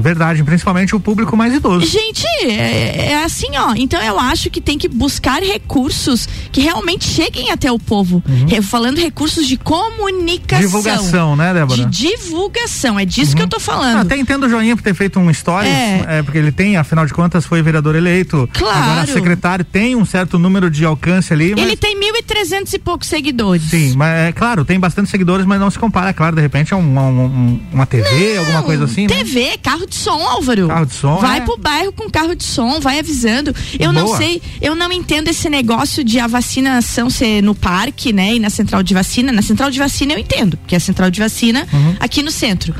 Verdade, 0.00 0.43
principalmente 0.43 0.94
o 0.94 1.00
público 1.00 1.37
mais 1.37 1.55
idoso. 1.55 1.87
Gente, 1.87 2.26
é, 2.43 3.12
é, 3.12 3.25
assim, 3.25 3.49
ó. 3.56 3.75
Então 3.76 4.00
eu 4.02 4.19
acho 4.19 4.50
que 4.50 4.61
tem 4.61 4.79
que 4.79 4.88
buscar 4.88 5.43
recursos 5.43 6.29
que 6.50 6.61
realmente 6.61 7.05
cheguem 7.05 7.50
até 7.50 7.70
o 7.70 7.79
povo. 7.79 8.23
Uhum. 8.29 8.62
Falando 8.62 8.99
recursos 8.99 9.47
de 9.47 9.56
comunicação. 9.56 10.67
Divulgação, 10.67 11.37
né, 11.37 11.55
Débora? 11.55 11.87
De 11.87 11.87
divulgação, 11.87 12.99
é 12.99 13.05
disso 13.05 13.32
uhum. 13.32 13.37
que 13.37 13.43
eu 13.43 13.49
tô 13.49 13.61
falando. 13.61 13.99
Ah, 13.99 14.00
até 14.02 14.17
entendo 14.17 14.47
o 14.47 14.49
Joinha 14.49 14.76
por 14.76 14.82
ter 14.82 14.94
feito 14.94 15.19
um 15.19 15.32
stories, 15.32 15.70
é. 15.70 16.19
é. 16.19 16.23
porque 16.23 16.38
ele 16.38 16.52
tem, 16.52 16.76
afinal 16.76 17.06
de 17.06 17.12
contas, 17.12 17.47
foi 17.47 17.62
vereador 17.62 17.94
eleito. 17.94 18.49
Claro. 18.52 18.91
Agora 18.91 19.06
secretário 19.06 19.64
tem 19.64 19.97
um 19.97 20.05
certo 20.05 20.38
número 20.38 20.70
de 20.70 20.85
alcance 20.85 21.32
ali. 21.32 21.55
Mas... 21.55 21.64
Ele 21.64 21.76
tem 21.76 21.99
mil 21.99 22.14
e 22.17 22.23
trezentos 22.23 22.73
e 22.73 22.79
poucos 22.79 23.08
seguidores. 23.08 23.62
Sim, 23.64 23.95
mas 23.97 24.28
é 24.28 24.33
claro, 24.33 24.64
tem 24.64 24.78
bastante 24.78 25.11
seguidores, 25.11 25.47
mas 25.47 25.61
não 25.61 25.71
se 25.71 25.78
compara, 25.78 26.12
claro, 26.12 26.37
de 26.37 26.42
repente 26.42 26.73
é 26.73 26.76
uma, 26.76 27.02
uma, 27.02 27.59
uma 27.73 27.87
TV, 27.87 28.35
não, 28.35 28.40
alguma 28.40 28.62
coisa 28.62 28.85
assim. 28.85 29.07
TV, 29.07 29.45
né? 29.45 29.57
carro 29.62 29.87
de 29.90 29.97
som, 29.97 30.25
Álvaro. 30.26 30.68
Carro 30.68 30.87
de 30.87 30.94
som. 30.94 31.16
Vai 31.16 31.38
é. 31.38 31.40
pro 31.42 31.56
bairro 31.56 31.92
com 31.92 32.09
carro 32.09 32.35
de 32.35 32.44
som, 32.44 32.80
vai 32.80 32.99
avisando. 32.99 33.54
Eu 33.78 33.92
Boa. 33.92 33.92
não 33.92 34.16
sei, 34.16 34.40
eu 34.62 34.75
não 34.75 34.90
entendo 34.92 35.28
esse 35.28 35.49
negócio 35.50 36.02
de 36.02 36.18
a 36.18 36.26
vacinação 36.26 37.11
ser 37.11 37.42
no 37.42 37.54
parque, 37.54 38.12
né? 38.12 38.35
E 38.35 38.38
na 38.38 38.49
central 38.49 38.82
de 38.82 38.94
vacina. 38.94 39.32
Na 39.32 39.42
central 39.42 39.70
de 39.70 39.78
vacina 39.78 40.14
eu 40.14 40.18
entendo, 40.18 40.59
que 40.66 40.75
é 40.75 40.78
a 40.78 40.80
central 40.80 41.11
de 41.11 41.20
vacina 41.20 41.66
uhum. 41.73 41.97
aqui 41.99 42.23
no 42.23 42.30
centro. 42.30 42.75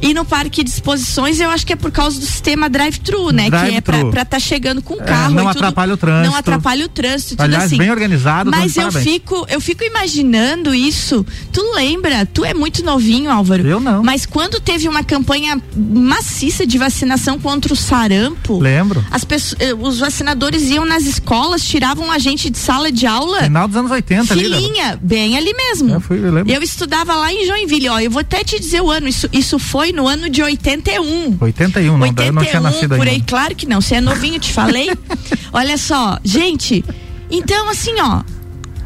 E 0.00 0.12
no 0.12 0.24
parque 0.24 0.62
de 0.62 0.70
exposições, 0.70 1.40
eu 1.40 1.50
acho 1.50 1.66
que 1.66 1.72
é 1.72 1.76
por 1.76 1.90
causa 1.90 2.18
do 2.18 2.26
sistema 2.26 2.68
drive-thru, 2.68 3.30
né? 3.30 3.48
Drive 3.48 3.70
que 3.70 3.76
é 3.76 3.80
pra 3.80 4.00
estar 4.00 4.24
tá 4.24 4.38
chegando 4.38 4.82
com 4.82 4.94
o 4.94 5.00
é, 5.00 5.04
carro. 5.04 5.32
É, 5.32 5.42
não 5.42 5.48
atrapalha 5.48 5.94
o 5.94 5.96
trânsito. 5.96 6.30
Não 6.30 6.38
atrapalha 6.38 6.84
o 6.84 6.88
trânsito, 6.88 7.30
tudo 7.30 7.42
Aliás, 7.42 7.64
assim. 7.64 7.78
bem 7.78 7.90
organizado. 7.90 8.50
Mas 8.50 8.76
eu 8.76 8.92
fico, 8.92 9.46
eu 9.48 9.60
fico 9.60 9.84
imaginando 9.84 10.74
isso. 10.74 11.24
Tu 11.52 11.62
lembra? 11.74 12.26
Tu 12.26 12.44
é 12.44 12.54
muito 12.54 12.84
novinho, 12.84 13.30
Álvaro. 13.30 13.66
Eu 13.66 13.80
não. 13.80 14.02
Mas 14.02 14.26
quando 14.26 14.60
teve 14.60 14.88
uma 14.88 15.02
campanha 15.02 15.60
maciça 15.76 16.66
de 16.66 16.78
vacinação 16.78 17.38
contra 17.38 17.72
o 17.72 17.76
sarampo. 17.76 18.58
Lembro. 18.58 19.04
As 19.10 19.24
pessoas, 19.24 19.60
eh, 19.60 19.74
os 19.74 19.98
vacinadores 19.98 20.70
iam 20.70 20.84
nas 20.84 21.04
escolas, 21.04 21.64
tiravam 21.64 22.10
a 22.10 22.18
gente 22.18 22.50
de 22.50 22.58
sala 22.58 22.90
de 22.92 23.06
aula. 23.06 23.42
Final 23.44 23.68
dos 23.68 23.76
anos 23.76 23.90
80 23.90 24.34
Filinha, 24.34 24.90
ali, 24.90 24.98
bem 25.00 25.36
ali 25.36 25.52
mesmo. 25.54 25.94
Eu, 25.94 26.00
fui, 26.00 26.18
eu, 26.18 26.32
lembro. 26.32 26.52
eu 26.52 26.62
estudava 26.62 27.14
lá 27.14 27.32
em 27.32 27.46
Joinville, 27.46 27.88
ó. 27.88 27.98
Eu 28.00 28.10
vou 28.10 28.20
até 28.20 28.44
te 28.44 28.58
dizer 28.58 28.80
o 28.80 28.90
ano. 28.90 29.08
Isso, 29.08 29.28
isso 29.32 29.58
foi 29.58 29.85
no 29.92 30.06
ano 30.06 30.28
de 30.28 30.42
81. 30.42 31.36
81, 31.40 31.96
não, 31.96 32.06
81, 32.06 32.26
eu 32.26 32.32
não 32.32 32.44
tinha 32.44 32.60
nascido 32.60 32.96
por 32.96 33.06
aí, 33.06 33.20
claro 33.20 33.54
que 33.54 33.66
não. 33.66 33.80
Você 33.80 33.96
é 33.96 34.00
novinho, 34.00 34.38
te 34.38 34.52
falei. 34.52 34.90
Olha 35.52 35.78
só, 35.78 36.18
gente. 36.24 36.84
Então, 37.30 37.68
assim, 37.68 37.94
ó. 38.00 38.22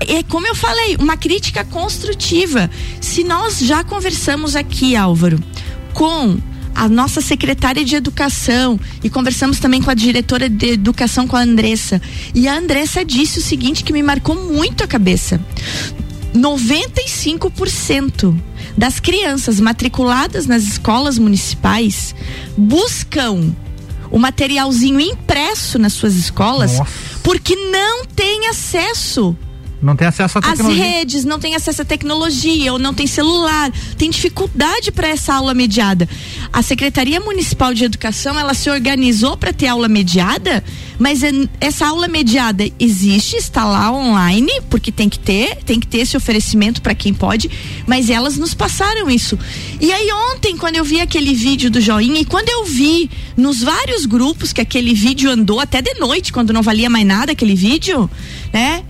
É 0.01 0.23
como 0.23 0.47
eu 0.47 0.55
falei, 0.55 0.97
uma 0.97 1.19
crítica 1.19 1.63
construtiva. 1.63 2.71
Se 3.03 3.23
nós 3.23 3.59
já 3.59 3.85
conversamos 3.85 4.57
aqui, 4.57 4.97
Álvaro, 4.97 5.39
com 5.93 6.39
a 6.75 6.89
nossa 6.89 7.21
secretária 7.21 7.85
de 7.85 7.95
educação 7.95 8.81
e 9.05 9.11
conversamos 9.11 9.59
também 9.59 9.83
com 9.83 9.91
a 9.91 9.95
diretora 9.95 10.49
de 10.49 10.71
educação 10.71 11.27
com 11.27 11.37
a 11.37 11.43
Andressa. 11.43 12.01
E 12.35 12.49
a 12.49 12.57
Andressa 12.57 13.05
disse 13.05 13.39
o 13.39 13.43
seguinte 13.43 13.85
que 13.85 13.93
me 13.93 14.03
marcou 14.03 14.35
muito 14.35 14.83
a 14.83 14.87
cabeça. 14.87 15.39
95% 16.35 18.35
das 18.77 19.01
crianças 19.01 19.61
matriculadas 19.61 20.47
nas 20.47 20.63
escolas 20.63 21.19
municipais 21.19 22.15
buscam 22.57 23.55
o 24.11 24.19
materialzinho 24.19 25.01
impresso 25.01 25.79
nas 25.79 25.93
suas 25.93 26.15
escolas 26.17 26.79
Nossa. 26.79 26.91
porque 27.23 27.55
não 27.55 28.05
tem 28.07 28.49
acesso 28.49 29.37
não 29.83 29.97
tem 29.97 30.07
acesso 30.07 30.39
à 30.39 30.43
tecnologia. 30.43 30.85
As 30.85 30.91
redes 30.91 31.25
não 31.25 31.39
tem 31.39 31.55
acesso 31.55 31.83
à 31.83 31.85
tecnologia, 31.85 32.73
ou 32.73 32.79
não 32.79 32.93
tem 32.93 33.07
celular, 33.07 33.73
tem 33.97 34.11
dificuldade 34.11 34.93
para 34.93 35.09
essa 35.09 35.35
aula 35.35 35.55
mediada. 35.55 36.09
A 36.53 36.63
Secretaria 36.63 37.21
Municipal 37.21 37.73
de 37.73 37.85
Educação, 37.85 38.39
ela 38.39 38.53
se 38.55 38.69
organizou 38.69 39.37
para 39.37 39.53
ter 39.53 39.69
aula 39.69 39.89
mediada, 39.89 40.63
mas 40.99 41.23
é, 41.23 41.31
essa 41.61 41.87
aula 41.87 42.09
mediada 42.09 42.69
existe, 42.79 43.37
está 43.37 43.65
lá 43.65 43.91
online, 43.91 44.53
porque 44.69 44.93
tem 44.93 45.09
que 45.09 45.19
ter, 45.19 45.57
tem 45.65 45.81
que 45.81 45.87
ter 45.87 45.99
esse 45.99 46.17
oferecimento 46.17 46.83
para 46.83 46.95
quem 46.95 47.15
pode, 47.15 47.51
mas 47.87 48.11
elas 48.11 48.37
nos 48.37 48.53
passaram 48.53 49.09
isso. 49.09 49.39
E 49.81 49.91
aí 49.93 50.11
ontem, 50.35 50.57
quando 50.57 50.77
eu 50.77 50.85
vi 50.85 51.01
aquele 51.01 51.35
vídeo 51.35 51.71
do 51.71 51.81
joinha, 51.81 52.21
e 52.21 52.25
quando 52.25 52.49
eu 52.51 52.65
vi 52.65 53.11
nos 53.37 53.63
vários 53.63 54.05
grupos 54.05 54.53
que 54.53 54.61
aquele 54.61 54.93
vídeo 54.93 55.31
andou 55.31 55.59
até 55.59 55.81
de 55.81 55.95
noite, 55.95 56.33
quando 56.33 56.53
não 56.53 56.63
valia 56.63 56.91
mais 56.91 57.07
nada 57.07 57.33
aquele 57.33 57.55
vídeo, 57.55 58.11
né? 58.53 58.85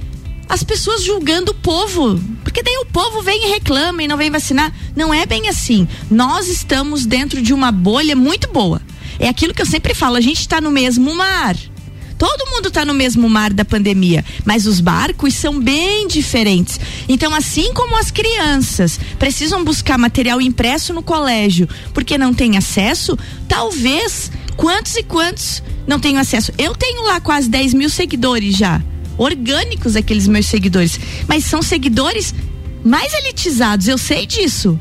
As 0.51 0.65
pessoas 0.65 1.05
julgando 1.05 1.53
o 1.53 1.55
povo. 1.55 2.21
Porque 2.43 2.61
daí 2.61 2.77
o 2.79 2.87
povo 2.87 3.23
vem 3.23 3.47
e 3.47 3.51
reclama 3.53 4.03
e 4.03 4.09
não 4.09 4.17
vem 4.17 4.33
vacinar. 4.33 4.75
Não 4.97 5.15
é 5.15 5.25
bem 5.25 5.49
assim. 5.49 5.87
Nós 6.11 6.49
estamos 6.49 7.07
dentro 7.07 7.41
de 7.41 7.55
uma 7.55 7.71
bolha 7.71 8.17
muito 8.17 8.49
boa. 8.49 8.83
É 9.21 9.29
aquilo 9.29 9.55
que 9.55 9.63
eu 9.63 9.67
sempre 9.67 9.95
falo, 9.95 10.17
a 10.17 10.21
gente 10.21 10.41
está 10.41 10.61
no 10.61 10.73
mesmo 10.73 11.15
mar. 11.15 11.57
Todo 12.19 12.51
mundo 12.51 12.67
está 12.67 12.85
no 12.85 12.93
mesmo 12.93 13.31
mar 13.31 13.53
da 13.53 13.65
pandemia, 13.65 14.25
mas 14.45 14.67
os 14.67 14.81
barcos 14.81 15.35
são 15.35 15.59
bem 15.59 16.07
diferentes. 16.09 16.79
Então, 17.09 17.33
assim 17.35 17.73
como 17.73 17.97
as 17.97 18.11
crianças 18.11 18.99
precisam 19.19 19.65
buscar 19.65 19.97
material 19.97 20.41
impresso 20.41 20.93
no 20.93 21.03
colégio 21.03 21.69
porque 21.95 22.19
não 22.19 22.35
tem 22.35 22.59
acesso, 22.59 23.17
talvez 23.49 24.31
quantos 24.57 24.97
e 24.97 25.03
quantos 25.03 25.63
não 25.87 26.01
tenham 26.01 26.21
acesso. 26.21 26.53
Eu 26.59 26.75
tenho 26.75 27.05
lá 27.05 27.21
quase 27.21 27.49
10 27.49 27.73
mil 27.73 27.89
seguidores 27.89 28.57
já 28.57 28.83
orgânicos 29.21 29.97
aqueles 29.97 30.27
meus 30.27 30.47
seguidores, 30.47 30.99
mas 31.29 31.45
são 31.45 31.61
seguidores 31.61 32.35
mais 32.83 33.13
elitizados, 33.13 33.87
eu 33.87 33.99
sei 33.99 34.25
disso. 34.25 34.79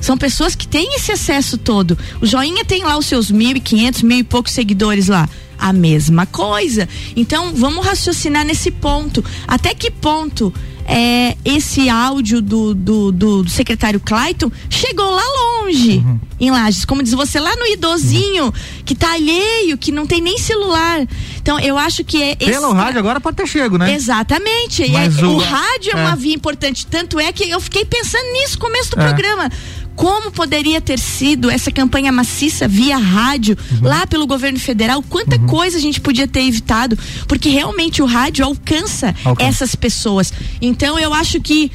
São 0.00 0.16
pessoas 0.16 0.54
que 0.54 0.66
têm 0.66 0.94
esse 0.94 1.10
acesso 1.10 1.58
todo. 1.58 1.98
O 2.20 2.26
Joinha 2.26 2.64
tem 2.64 2.84
lá 2.84 2.96
os 2.96 3.06
seus 3.06 3.30
mil 3.30 3.56
e 3.56 3.60
quinhentos, 3.60 4.02
mil 4.02 4.18
e 4.18 4.24
poucos 4.24 4.52
seguidores 4.52 5.08
lá. 5.08 5.28
A 5.60 5.72
mesma 5.72 6.24
coisa. 6.26 6.88
Então, 7.14 7.52
vamos 7.54 7.84
raciocinar 7.84 8.44
nesse 8.44 8.70
ponto. 8.70 9.22
Até 9.46 9.74
que 9.74 9.90
ponto 9.90 10.52
é, 10.90 11.36
esse 11.44 11.88
áudio 11.88 12.42
do, 12.42 12.74
do, 12.74 13.12
do, 13.12 13.42
do, 13.44 13.48
secretário 13.48 14.00
Clayton 14.00 14.50
chegou 14.68 15.08
lá 15.08 15.22
longe, 15.22 15.98
uhum. 15.98 16.18
em 16.40 16.50
Lages. 16.50 16.84
Como 16.84 17.00
diz 17.00 17.12
você, 17.12 17.38
lá 17.38 17.54
no 17.54 17.64
idosinho, 17.66 18.46
uhum. 18.46 18.52
que 18.84 18.96
tá 18.96 19.12
alheio, 19.12 19.78
que 19.78 19.92
não 19.92 20.04
tem 20.04 20.20
nem 20.20 20.36
celular. 20.36 21.06
Então, 21.40 21.60
eu 21.60 21.78
acho 21.78 22.02
que 22.02 22.20
é. 22.20 22.34
Pelo 22.34 22.72
rádio 22.72 22.98
agora 22.98 23.20
pode 23.20 23.36
ter 23.36 23.46
chego, 23.46 23.78
né? 23.78 23.94
Exatamente. 23.94 24.82
É, 24.82 25.08
o, 25.24 25.36
o, 25.36 25.38
rádio 25.38 25.92
é, 25.94 26.00
é 26.00 26.04
uma 26.04 26.16
via 26.16 26.34
importante. 26.34 26.84
Tanto 26.86 27.20
é 27.20 27.30
que 27.32 27.48
eu 27.48 27.60
fiquei 27.60 27.84
pensando 27.84 28.32
nisso 28.32 28.54
no 28.54 28.60
começo 28.60 28.90
do 28.90 29.00
é. 29.00 29.06
programa 29.06 29.48
como 29.96 30.30
poderia 30.30 30.80
ter 30.80 30.98
sido 30.98 31.50
essa 31.50 31.70
campanha 31.70 32.10
maciça 32.10 32.66
via 32.66 32.96
rádio 32.96 33.56
uhum. 33.72 33.88
lá 33.88 34.06
pelo 34.06 34.26
governo 34.26 34.58
federal, 34.58 35.02
quanta 35.02 35.36
uhum. 35.36 35.46
coisa 35.46 35.76
a 35.76 35.80
gente 35.80 36.00
podia 36.00 36.26
ter 36.26 36.42
evitado, 36.42 36.98
porque 37.28 37.48
realmente 37.48 38.02
o 38.02 38.06
rádio 38.06 38.44
alcança, 38.44 39.14
alcança. 39.24 39.48
essas 39.48 39.74
pessoas. 39.74 40.32
Então 40.60 40.98
eu 40.98 41.12
acho 41.12 41.40
que 41.40 41.70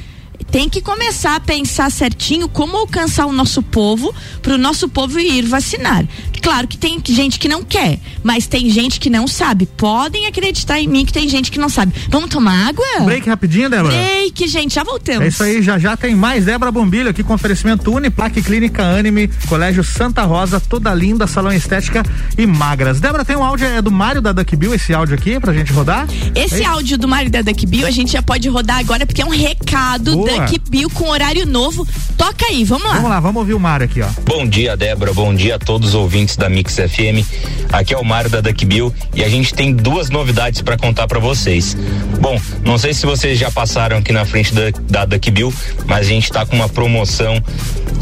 tem 0.51 0.69
que 0.69 0.81
começar 0.81 1.35
a 1.35 1.39
pensar 1.39 1.91
certinho 1.91 2.47
como 2.47 2.77
alcançar 2.77 3.25
o 3.25 3.31
nosso 3.31 3.61
povo 3.61 4.13
para 4.41 4.53
o 4.53 4.57
nosso 4.57 4.87
povo 4.89 5.19
ir 5.19 5.45
vacinar. 5.45 6.05
Claro 6.41 6.67
que 6.67 6.77
tem 6.77 7.01
gente 7.03 7.39
que 7.39 7.47
não 7.47 7.63
quer, 7.63 7.99
mas 8.23 8.45
tem 8.45 8.69
gente 8.69 8.99
que 8.99 9.09
não 9.09 9.27
sabe. 9.27 9.65
Podem 9.65 10.27
acreditar 10.27 10.79
em 10.79 10.87
mim 10.87 11.03
que 11.03 11.11
tem 11.11 11.27
gente 11.27 11.49
que 11.49 11.57
não 11.57 11.69
sabe. 11.69 11.93
Vamos 12.09 12.29
tomar 12.29 12.67
água? 12.67 12.85
Break 13.03 13.27
rapidinho, 13.27 13.69
Débora. 13.69 13.95
Break, 13.95 14.47
gente, 14.47 14.75
já 14.75 14.83
voltamos. 14.83 15.23
É 15.23 15.27
isso 15.27 15.43
aí, 15.43 15.61
já 15.63 15.79
já 15.79 15.97
tem 15.97 16.15
mais 16.15 16.45
Débora 16.45 16.71
Bombilho 16.71 17.09
aqui 17.09 17.23
com 17.23 17.33
oferecimento 17.33 17.91
Uniplaque 17.91 18.43
Clínica 18.43 18.83
Anime, 18.83 19.27
Colégio 19.47 19.83
Santa 19.83 20.21
Rosa, 20.23 20.59
toda 20.59 20.93
linda, 20.93 21.25
salão 21.25 21.51
estética 21.51 22.03
e 22.37 22.45
magras. 22.45 22.99
Débora, 22.99 23.25
tem 23.25 23.35
um 23.35 23.43
áudio 23.43 23.65
é 23.65 23.81
do 23.81 23.91
Mário 23.91 24.21
da 24.21 24.31
Duck 24.31 24.55
Bill, 24.55 24.75
esse 24.75 24.93
áudio 24.93 25.15
aqui 25.15 25.39
pra 25.39 25.51
gente 25.51 25.73
rodar? 25.73 26.07
Esse 26.35 26.61
é 26.61 26.65
áudio 26.65 26.97
do 26.97 27.07
Mário 27.07 27.31
da 27.31 27.41
Duck 27.41 27.65
Bill 27.65 27.87
a 27.87 27.91
gente 27.91 28.11
já 28.11 28.21
pode 28.21 28.47
rodar 28.49 28.77
agora 28.77 29.05
porque 29.05 29.21
é 29.21 29.25
um 29.25 29.29
recado 29.29 30.13
Boa. 30.13 30.24
Duck 30.25 30.61
Bill 30.69 30.89
com 30.89 31.09
horário 31.09 31.45
novo. 31.45 31.87
Toca 32.17 32.45
aí, 32.47 32.63
vamos 32.63 32.85
lá. 32.85 32.93
Vamos 32.95 33.09
lá, 33.09 33.19
vamos 33.19 33.39
ouvir 33.39 33.53
o 33.53 33.59
Mário 33.59 33.85
aqui, 33.85 34.01
ó. 34.01 34.07
Bom 34.25 34.47
dia, 34.47 34.75
Débora, 34.75 35.13
bom 35.13 35.33
dia 35.33 35.55
a 35.55 35.59
todos 35.59 35.89
os 35.89 35.95
ouvintes 35.95 36.35
da 36.35 36.49
Mix 36.49 36.75
FM. 36.75 37.25
Aqui 37.71 37.93
é 37.93 37.97
o 37.97 38.03
Mário 38.03 38.29
da 38.29 38.41
Duck 38.41 38.65
Bill 38.65 38.93
e 39.13 39.23
a 39.23 39.29
gente 39.29 39.53
tem 39.53 39.73
duas 39.73 40.09
novidades 40.09 40.61
para 40.61 40.77
contar 40.77 41.07
para 41.07 41.19
vocês. 41.19 41.75
Bom, 42.19 42.39
não 42.63 42.77
sei 42.77 42.93
se 42.93 43.05
vocês 43.05 43.37
já 43.37 43.51
passaram 43.51 43.97
aqui 43.97 44.11
na 44.11 44.25
frente 44.25 44.53
da, 44.53 44.71
da 44.89 45.05
Duck 45.05 45.29
Bill, 45.29 45.53
mas 45.85 45.99
a 46.07 46.09
gente 46.09 46.25
está 46.25 46.45
com 46.45 46.55
uma 46.55 46.69
promoção 46.69 47.41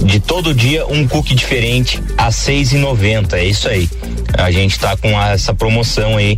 de 0.04 0.20
todo 0.20 0.54
dia 0.54 0.86
um 0.88 1.08
cookie 1.08 1.36
diferente 1.36 2.02
a 2.18 2.32
seis 2.32 2.72
e 2.72 2.78
noventa. 2.78 3.38
É 3.38 3.46
isso 3.46 3.68
aí. 3.68 3.90
A 4.38 4.52
gente 4.52 4.72
está 4.72 4.96
com 4.98 5.10
essa 5.22 5.54
promoção 5.54 6.18
aí 6.18 6.36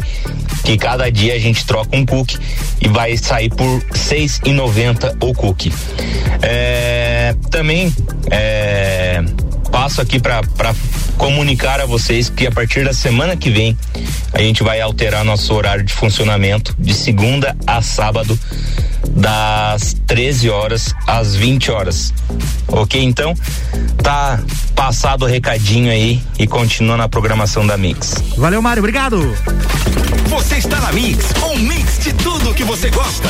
que 0.64 0.78
cada 0.78 1.10
dia 1.12 1.36
a 1.36 1.40
gente 1.40 1.66
troca 1.66 1.96
um 1.96 2.06
cookie 2.06 2.38
e 2.82 2.88
vai 2.88 3.16
sair 3.18 3.50
por 3.50 3.84
seis 3.94 4.42
e 4.46 4.52
noventa 4.52 5.16
o 5.22 5.34
cookie. 5.34 5.72
É, 6.42 7.36
também 7.50 7.94
é, 8.30 9.24
passo 9.72 10.02
aqui 10.02 10.20
para 10.20 10.42
comunicar 11.18 11.80
a 11.80 11.86
vocês 11.86 12.30
que 12.30 12.46
a 12.46 12.52
partir 12.52 12.84
da 12.84 12.94
semana 12.94 13.36
que 13.36 13.50
vem 13.50 13.78
a 14.34 14.40
gente 14.40 14.64
vai 14.64 14.82
alterar 14.82 15.24
nosso 15.24 15.54
horário 15.54 15.84
de 15.84 15.94
funcionamento 15.94 16.76
de 16.78 16.94
segunda 16.94 17.56
a 17.66 17.82
sábado 17.82 18.38
das 19.10 19.96
13 20.06 20.50
horas 20.50 20.94
às 21.08 21.36
20 21.36 21.72
horas. 21.72 22.14
OK? 22.68 23.02
Então, 23.02 23.34
tá 24.04 24.40
passado 24.76 25.24
o 25.24 25.28
recadinho 25.28 25.92
aí 25.92 26.22
e 26.38 26.46
continua 26.46 26.98
na 26.98 27.08
programação 27.08 27.66
da 27.66 27.78
Mix. 27.78 28.16
Valeu, 28.38 28.62
Mário, 28.62 28.82
obrigado. 28.82 29.36
Você 30.28 30.56
está 30.56 30.82
na 30.82 30.92
Mix, 30.92 31.34
um 31.44 31.60
mix 31.60 32.00
de 32.00 32.14
tudo 32.14 32.54
que 32.54 32.64
você 32.64 32.90
gosta. 32.90 33.30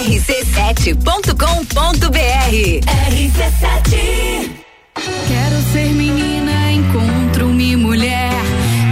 rc7.com.br 0.00 1.34
RC7 3.10 4.50
Quero 5.28 5.62
ser 5.72 5.90
menina, 5.92 6.72
encontro-me 6.72 7.76
mulher. 7.76 8.32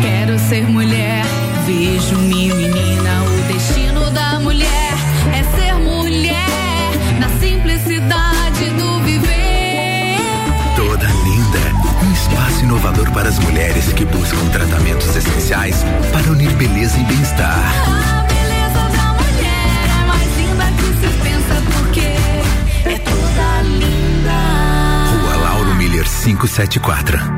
Quero 0.03 0.39
ser 0.39 0.69
mulher, 0.69 1.25
vejo-me 1.67 2.53
menina. 2.53 3.23
O 3.25 3.41
destino 3.53 4.11
da 4.11 4.39
mulher 4.41 4.93
é 5.33 5.43
ser 5.57 5.75
mulher, 5.77 6.91
na 7.19 7.31
simplicidade 7.41 8.69
do 8.77 9.01
viver. 9.01 10.19
Toda 10.77 11.07
linda, 11.07 11.61
um 12.07 12.13
espaço 12.13 12.65
inovador 12.65 13.11
para 13.13 13.31
as 13.31 13.39
mulheres 13.39 13.93
que 13.95 14.05
buscam 14.05 14.47
tratamentos 14.53 15.17
essenciais 15.17 15.85
para 16.13 16.31
unir 16.31 16.53
beleza 16.57 16.99
e 16.99 17.05
bem-estar. 17.05 17.75
Ah, 17.87 18.18
574. 26.49 27.38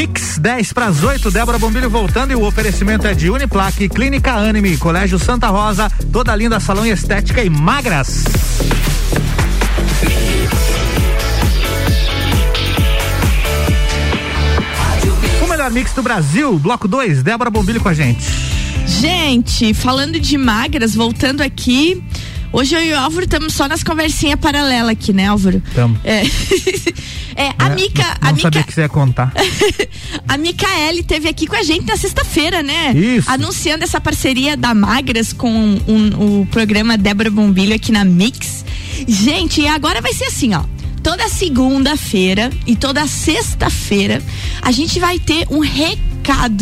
Mix 0.00 0.38
10 0.38 0.72
para 0.72 0.86
as 0.86 1.02
8, 1.02 1.30
Débora 1.30 1.58
Bombilho 1.58 1.90
voltando 1.90 2.30
e 2.30 2.34
o 2.34 2.42
oferecimento 2.46 3.06
é 3.06 3.12
de 3.12 3.28
Uniplaque, 3.28 3.86
Clínica 3.86 4.32
Anime, 4.32 4.78
Colégio 4.78 5.18
Santa 5.18 5.48
Rosa, 5.48 5.92
toda 6.10 6.34
linda 6.34 6.58
salão 6.58 6.86
e 6.86 6.90
estética 6.90 7.44
e 7.44 7.50
magras. 7.50 8.24
O 15.44 15.46
melhor 15.46 15.70
mix 15.70 15.92
do 15.92 16.02
Brasil, 16.02 16.58
bloco 16.58 16.88
2, 16.88 17.22
Débora 17.22 17.50
Bombilho 17.50 17.82
com 17.82 17.90
a 17.90 17.94
gente. 17.94 18.24
Gente, 18.86 19.74
falando 19.74 20.18
de 20.18 20.38
magras, 20.38 20.94
voltando 20.94 21.42
aqui. 21.42 22.02
Hoje 22.52 22.74
eu 22.74 22.82
e 22.84 22.92
o 22.92 22.98
Álvaro 22.98 23.24
estamos 23.24 23.52
só 23.54 23.68
nas 23.68 23.82
conversinhas 23.84 24.38
paralelas 24.40 24.90
aqui, 24.90 25.12
né, 25.12 25.26
Álvaro? 25.28 25.62
Estamos. 25.68 25.98
É. 26.04 26.22
é, 27.36 27.54
a 27.58 27.68
É, 27.68 27.74
Mica. 27.76 28.02
Não 28.20 28.28
a 28.28 28.32
Mica, 28.32 28.62
que 28.64 28.72
você 28.74 28.80
ia 28.82 28.88
contar. 28.88 29.32
a 30.26 30.36
Micaele 30.36 31.04
teve 31.04 31.28
aqui 31.28 31.46
com 31.46 31.54
a 31.54 31.62
gente 31.62 31.86
na 31.86 31.96
sexta-feira, 31.96 32.60
né? 32.62 32.92
Isso. 32.92 33.30
Anunciando 33.30 33.84
essa 33.84 34.00
parceria 34.00 34.56
da 34.56 34.74
Magras 34.74 35.32
com 35.32 35.48
um- 35.86 36.40
o 36.40 36.46
programa 36.46 36.98
Débora 36.98 37.30
Bombilho 37.30 37.74
aqui 37.74 37.92
na 37.92 38.04
Mix. 38.04 38.64
Gente, 39.06 39.60
e 39.60 39.68
agora 39.68 40.00
vai 40.00 40.12
ser 40.12 40.24
assim, 40.24 40.52
ó. 40.54 40.64
Toda 41.02 41.28
segunda-feira 41.28 42.50
e 42.66 42.74
toda 42.76 43.06
sexta-feira 43.06 44.22
a 44.60 44.70
gente 44.72 44.98
vai 44.98 45.18
ter 45.18 45.46
um 45.50 45.60
recado 45.60 46.09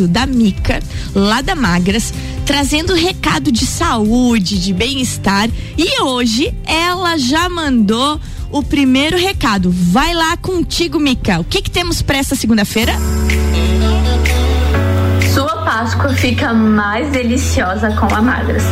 da 0.09 0.27
Mica, 0.27 0.81
lá 1.15 1.41
da 1.41 1.55
Magras, 1.55 2.13
trazendo 2.47 2.95
recado 2.95 3.53
de 3.53 3.67
saúde, 3.67 4.59
de 4.59 4.73
bem-estar. 4.73 5.51
E 5.77 6.01
hoje 6.03 6.55
ela 6.65 7.17
já 7.19 7.49
mandou 7.49 8.21
o 8.51 8.63
primeiro 8.63 9.17
recado. 9.17 9.71
Vai 9.71 10.15
lá 10.15 10.37
contigo, 10.37 10.99
Mica. 10.99 11.41
O 11.41 11.45
que, 11.45 11.61
que 11.61 11.71
temos 11.71 12.01
para 12.01 12.19
essa 12.19 12.35
segunda-feira? 12.35 12.95
Páscoa 15.79 16.13
fica 16.13 16.53
mais 16.53 17.09
deliciosa 17.13 17.93
com 17.93 18.13
a 18.13 18.21
Magras. 18.21 18.65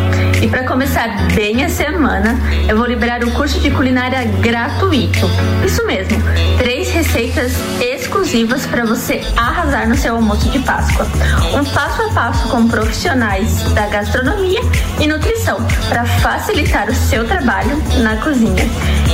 E 0.42 0.48
para 0.48 0.64
começar 0.64 1.06
bem 1.36 1.64
a 1.64 1.68
semana, 1.68 2.36
eu 2.68 2.76
vou 2.76 2.84
liberar 2.84 3.22
o 3.22 3.30
curso 3.30 3.60
de 3.60 3.70
culinária 3.70 4.24
gratuito. 4.40 5.30
Isso 5.64 5.86
mesmo, 5.86 6.20
três 6.58 6.90
receitas 6.90 7.52
exclusivas 7.80 8.66
para 8.66 8.84
você 8.84 9.22
arrasar 9.36 9.88
no 9.88 9.94
seu 9.94 10.16
almoço 10.16 10.50
de 10.50 10.58
Páscoa. 10.58 11.06
Um 11.54 11.64
passo 11.66 12.02
a 12.02 12.08
passo 12.12 12.48
com 12.48 12.66
profissionais 12.66 13.62
da 13.72 13.86
gastronomia 13.86 14.60
e 15.00 15.06
nutrição 15.06 15.58
para 15.88 16.04
facilitar 16.04 16.90
o 16.90 16.94
seu 16.94 17.24
trabalho 17.24 17.80
na 18.02 18.16
cozinha. 18.16 18.64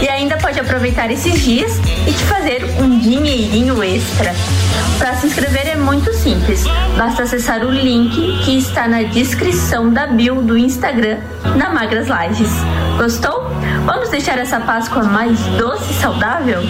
E 0.01 0.09
ainda 0.09 0.39
pode 0.39 0.59
aproveitar 0.59 1.11
esses 1.11 1.39
dias 1.43 1.79
e 2.07 2.13
te 2.13 2.25
fazer 2.25 2.65
um 2.81 2.99
dinheirinho 2.99 3.83
extra. 3.85 4.35
Para 4.99 5.15
se 5.17 5.27
inscrever 5.27 5.62
é 5.73 5.77
muito 5.77 6.13
simples, 6.13 6.65
basta 6.99 7.23
acessar 7.23 7.65
o 7.65 7.71
link 7.71 8.15
que 8.45 8.59
está 8.59 8.87
na 8.87 9.05
descrição 9.05 9.91
da 9.91 10.07
bio 10.07 10.43
do 10.43 10.59
Instagram 10.59 11.19
na 11.57 11.71
Magras 11.71 12.09
Lages. 12.09 12.51
Gostou? 12.99 13.51
Vamos 13.87 14.11
deixar 14.11 14.39
essa 14.39 14.61
Páscoa 14.61 15.03
mais 15.03 15.39
doce 15.57 15.91
e 15.91 15.95
saudável? 15.95 16.61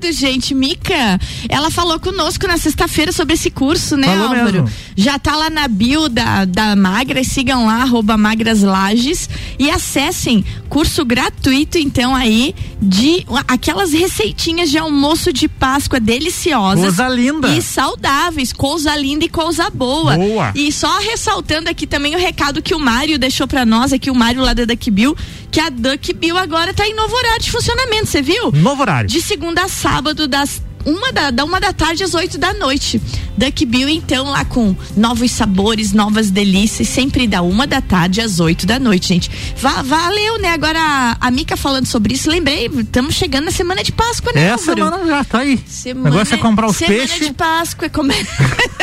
Recado, 0.00 0.12
gente. 0.12 0.54
Mica, 0.54 1.20
ela 1.48 1.70
falou 1.70 2.00
conosco 2.00 2.46
na 2.46 2.56
sexta-feira 2.56 3.12
sobre 3.12 3.34
esse 3.34 3.50
curso, 3.50 3.96
né, 3.96 4.06
Falou 4.06 4.28
Álvaro? 4.28 4.62
mesmo. 4.62 4.70
Já 4.96 5.18
tá 5.18 5.36
lá 5.36 5.50
na 5.50 5.68
bio 5.68 6.08
da, 6.08 6.44
da 6.44 6.74
Magras, 6.74 7.26
sigam 7.26 7.66
lá, 7.66 7.82
arroba 7.82 8.16
Magras 8.16 8.62
Lages 8.62 9.28
e 9.58 9.70
acessem 9.70 10.44
curso 10.68 11.04
gratuito, 11.04 11.78
então, 11.78 12.14
aí, 12.14 12.54
de 12.80 13.26
aquelas 13.48 13.92
receitinhas 13.92 14.70
de 14.70 14.78
almoço 14.78 15.32
de 15.32 15.48
Páscoa 15.48 15.98
deliciosas. 16.00 16.96
Coisa 16.96 17.08
linda. 17.08 17.48
E 17.48 17.60
saudáveis, 17.60 18.52
coisa 18.52 18.96
linda 18.96 19.24
e 19.24 19.28
coisa 19.28 19.68
boa. 19.68 20.16
Boa. 20.16 20.52
E 20.54 20.70
só 20.72 20.98
ressaltando 20.98 21.68
aqui 21.68 21.86
também 21.86 22.14
o 22.14 22.18
recado 22.18 22.62
que 22.62 22.74
o 22.74 22.78
Mário 22.78 23.18
deixou 23.18 23.46
pra 23.46 23.66
nós, 23.66 23.92
aqui 23.92 24.10
o 24.10 24.14
Mário 24.14 24.40
lá 24.40 24.54
da 24.54 24.64
Duck 24.64 24.90
Bill, 24.90 25.16
que 25.50 25.60
a 25.60 25.68
Duck 25.68 26.12
Bill 26.14 26.38
agora 26.38 26.72
tá 26.72 26.86
em 26.86 26.94
novo 26.94 27.14
horário 27.14 27.42
de 27.42 27.50
funcionamento, 27.50 28.06
você 28.06 28.22
viu? 28.22 28.52
Novo 28.52 28.82
horário. 28.82 29.10
De 29.10 29.20
segunda 29.20 29.62
a 29.64 29.68
sábado, 29.68 29.89
das 30.28 30.62
uma 30.84 31.12
da, 31.12 31.30
da 31.30 31.44
uma 31.44 31.60
da 31.60 31.72
tarde 31.72 32.02
às 32.04 32.14
8 32.14 32.38
da 32.38 32.52
noite. 32.54 33.00
Duck 33.36 33.64
Bill, 33.64 33.88
então, 33.88 34.26
lá 34.30 34.44
com 34.44 34.76
novos 34.96 35.30
sabores, 35.30 35.92
novas 35.92 36.30
delícias, 36.30 36.88
sempre 36.88 37.26
da 37.26 37.40
uma 37.42 37.66
da 37.66 37.80
tarde 37.80 38.20
às 38.20 38.38
8 38.38 38.66
da 38.66 38.78
noite, 38.78 39.08
gente. 39.08 39.30
Va- 39.56 39.82
valeu, 39.82 40.38
né? 40.40 40.48
Agora 40.52 41.16
a, 41.20 41.30
Mica 41.30 41.56
falando 41.56 41.86
sobre 41.86 42.14
isso, 42.14 42.28
lembrei, 42.30 42.66
estamos 42.66 43.14
chegando 43.14 43.46
na 43.46 43.50
semana 43.50 43.82
de 43.82 43.92
Páscoa, 43.92 44.32
né? 44.34 44.46
Essa 44.48 44.72
Álvaro? 44.72 44.90
semana 44.96 45.06
já 45.10 45.24
tá 45.24 45.38
aí. 45.38 45.58
Semana, 45.66 46.08
o 46.08 46.12
negócio 46.12 46.34
é 46.34 46.38
comprar 46.38 46.66
os 46.66 46.76
semana 46.76 46.98
peixes. 46.98 47.26
de 47.28 47.32
Páscoa, 47.32 47.86
é 47.86 47.88
comer. 47.88 48.26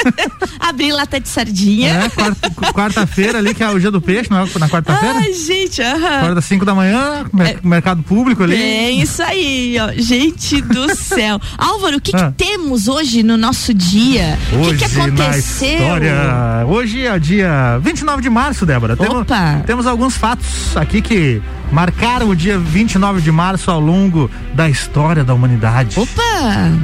Abrir 0.60 0.92
lata 0.92 1.20
de 1.20 1.28
sardinha. 1.30 1.90
É, 2.06 2.10
quarta- 2.10 2.50
quarta-feira 2.74 3.38
ali, 3.38 3.54
que 3.54 3.64
é 3.64 3.70
o 3.70 3.80
dia 3.80 3.92
do 3.92 4.02
peixe, 4.02 4.30
não 4.32 4.40
é 4.40 4.46
na 4.60 4.70
quarta-feira? 4.70 5.20
Ai, 5.20 5.34
gente, 5.34 5.82
aham. 5.82 6.18
Acorda 6.18 6.40
às 6.40 6.46
5 6.46 6.66
da 6.66 6.74
manhã, 6.74 7.26
mer- 7.34 7.60
mercado 7.64 8.02
público 8.04 8.44
ali. 8.44 8.56
É 8.56 8.92
isso 8.92 9.22
aí, 9.22 9.76
ó. 9.80 9.92
Gente 9.96 10.62
do 10.62 10.96
céu. 10.96 11.40
Álvaro, 11.58 11.87
o 11.96 12.02
que, 12.02 12.12
que 12.12 12.18
Ah. 12.18 12.34
temos 12.36 12.88
hoje 12.88 13.24
no 13.24 13.38
nosso 13.38 13.74
dia? 13.74 14.38
O 14.54 14.70
que, 14.70 14.78
que 14.78 14.86
aconteceu? 15.00 15.70
história. 15.80 16.66
Hoje 16.68 17.06
é 17.06 17.18
dia 17.20 17.80
29 17.82 18.22
de 18.22 18.30
março, 18.30 18.66
Débora. 18.66 18.96
Temos, 18.98 19.22
Opa. 19.22 19.62
temos 19.66 19.88
alguns 19.88 20.16
fatos 20.16 20.76
aqui 20.76 21.02
que 21.02 21.42
marcaram 21.72 22.30
o 22.30 22.36
dia 22.36 22.58
29 22.58 23.22
de 23.22 23.32
março 23.32 23.70
ao 23.72 23.80
longo 23.80 24.30
da 24.54 24.70
história 24.70 25.24
da 25.24 25.34
humanidade. 25.34 26.00
Opa! 26.00 26.22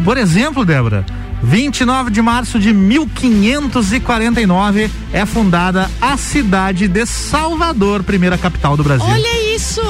Por 0.03 0.17
exemplo, 0.17 0.65
Débora, 0.65 1.05
29 1.43 2.09
de 2.09 2.21
março 2.21 2.57
de 2.57 2.73
1549 2.73 4.89
é 5.11 5.25
fundada 5.25 5.91
a 6.01 6.15
cidade 6.15 6.87
de 6.87 7.05
Salvador, 7.05 8.01
primeira 8.01 8.37
capital 8.37 8.77
do 8.77 8.83
Brasil. 8.83 9.05
Olha 9.05 9.53
isso! 9.53 9.81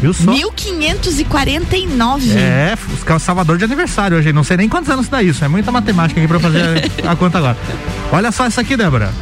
Viu 0.00 0.12
só? 0.12 0.32
1549. 0.32 2.32
É, 2.32 2.76
os 2.92 3.04
Salvador 3.22 3.58
de 3.58 3.64
aniversário 3.64 4.16
hoje. 4.16 4.32
Não 4.32 4.42
sei 4.42 4.56
nem 4.56 4.68
quantos 4.68 4.90
anos 4.90 5.06
dá 5.08 5.22
isso. 5.22 5.44
É 5.44 5.48
muita 5.48 5.70
matemática 5.70 6.20
aqui 6.20 6.26
pra 6.26 6.36
eu 6.36 6.40
fazer 6.40 6.90
a 7.06 7.14
conta 7.14 7.38
agora. 7.38 7.56
Olha 8.10 8.32
só 8.32 8.48
isso 8.48 8.60
aqui, 8.60 8.76
Débora. 8.76 9.14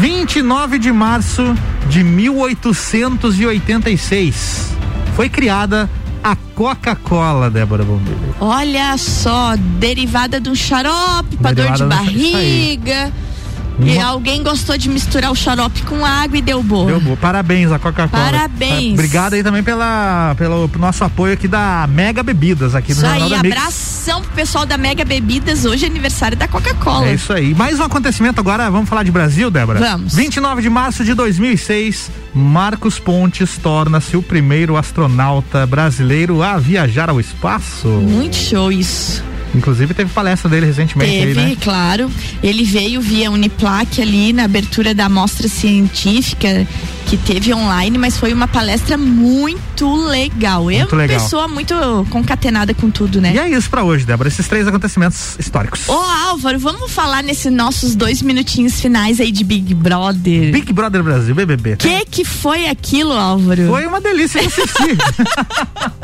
29 0.00 0.78
de 0.78 0.92
março 0.92 1.52
de 1.88 2.04
1886 2.04 4.68
foi 5.16 5.28
criada 5.28 5.90
a 6.22 6.36
Coca-Cola, 6.54 7.50
Débora 7.50 7.84
Bombilho. 7.84 8.34
Olha 8.40 8.96
só, 8.96 9.54
derivada 9.78 10.40
de 10.40 10.48
um 10.50 10.54
xarope 10.54 11.36
pra 11.36 11.52
dor 11.52 11.72
de 11.72 11.84
barriga. 11.84 13.12
E 13.80 13.92
Uma- 13.96 14.06
alguém 14.06 14.42
gostou 14.42 14.76
de 14.76 14.88
misturar 14.88 15.30
o 15.30 15.36
xarope 15.36 15.82
com 15.82 16.04
água 16.04 16.36
e 16.36 16.42
deu 16.42 16.62
boa. 16.62 16.86
Deu 16.86 17.00
boa. 17.00 17.16
Parabéns 17.16 17.70
a 17.70 17.78
Coca-Cola. 17.78 18.24
Parabéns. 18.24 18.94
Obrigado 18.94 19.34
aí 19.34 19.42
também 19.42 19.62
pela, 19.62 20.34
pelo 20.36 20.68
nosso 20.78 21.04
apoio 21.04 21.34
aqui 21.34 21.46
da 21.46 21.86
Mega 21.88 22.22
Bebidas 22.22 22.74
aqui 22.74 22.88
no 22.88 22.92
Isso 22.92 23.00
Jornal 23.02 23.22
aí, 23.24 23.30
da 23.30 23.42
Mix. 23.42 23.56
abração 23.56 24.22
pro 24.22 24.30
pessoal 24.32 24.66
da 24.66 24.76
Mega 24.76 25.04
Bebidas, 25.04 25.64
hoje 25.64 25.84
é 25.84 25.88
aniversário 25.88 26.36
da 26.36 26.48
Coca-Cola. 26.48 27.06
É 27.06 27.14
isso 27.14 27.32
aí. 27.32 27.54
Mais 27.54 27.78
um 27.78 27.84
acontecimento 27.84 28.40
agora, 28.40 28.68
vamos 28.70 28.88
falar 28.88 29.02
de 29.04 29.10
Brasil, 29.12 29.50
Débora? 29.50 29.78
Vamos. 29.78 30.14
29 30.14 30.60
de 30.62 30.70
março 30.70 31.04
de 31.04 31.14
2006, 31.14 32.10
Marcos 32.34 32.98
Pontes 32.98 33.56
torna-se 33.58 34.16
o 34.16 34.22
primeiro 34.22 34.76
astronauta 34.76 35.64
brasileiro 35.66 36.42
a 36.42 36.56
viajar 36.58 37.08
ao 37.10 37.20
espaço. 37.20 37.86
Muito 37.88 38.34
show 38.36 38.72
isso. 38.72 39.22
Inclusive 39.54 39.94
teve 39.94 40.10
palestra 40.12 40.48
dele 40.48 40.66
recentemente 40.66 41.10
Teve, 41.10 41.40
aí, 41.40 41.46
né? 41.50 41.56
claro. 41.62 42.10
Ele 42.42 42.64
veio 42.64 43.00
via 43.00 43.30
Uniplac 43.30 44.00
ali 44.00 44.32
na 44.32 44.44
abertura 44.44 44.94
da 44.94 45.08
mostra 45.08 45.48
científica 45.48 46.66
que 47.06 47.16
teve 47.16 47.54
online, 47.54 47.96
mas 47.96 48.18
foi 48.18 48.34
uma 48.34 48.46
palestra 48.46 48.98
muito 48.98 49.94
legal. 50.08 50.70
Eu, 50.70 50.80
Muito 50.80 50.96
legal. 50.96 51.18
pessoa 51.18 51.48
muito 51.48 51.74
concatenada 52.10 52.74
com 52.74 52.90
tudo, 52.90 53.18
né? 53.18 53.32
E 53.34 53.38
é 53.38 53.48
isso 53.48 53.70
pra 53.70 53.82
hoje, 53.82 54.04
Débora, 54.04 54.28
esses 54.28 54.46
três 54.46 54.68
acontecimentos 54.68 55.34
históricos. 55.38 55.88
Ô 55.88 55.94
Álvaro, 55.94 56.58
vamos 56.58 56.92
falar 56.92 57.22
nesses 57.22 57.50
nossos 57.50 57.94
dois 57.96 58.20
minutinhos 58.20 58.78
finais 58.78 59.20
aí 59.20 59.32
de 59.32 59.42
Big 59.42 59.72
Brother. 59.74 60.52
Big 60.52 60.70
Brother 60.70 61.02
Brasil, 61.02 61.34
BBB. 61.34 61.74
O 61.74 61.76
que 61.78 62.04
que 62.04 62.24
foi 62.26 62.68
aquilo, 62.68 63.12
Álvaro? 63.12 63.66
Foi 63.68 63.86
uma 63.86 64.00
delícia 64.02 64.40
de 64.42 64.46
assistir. 64.46 64.98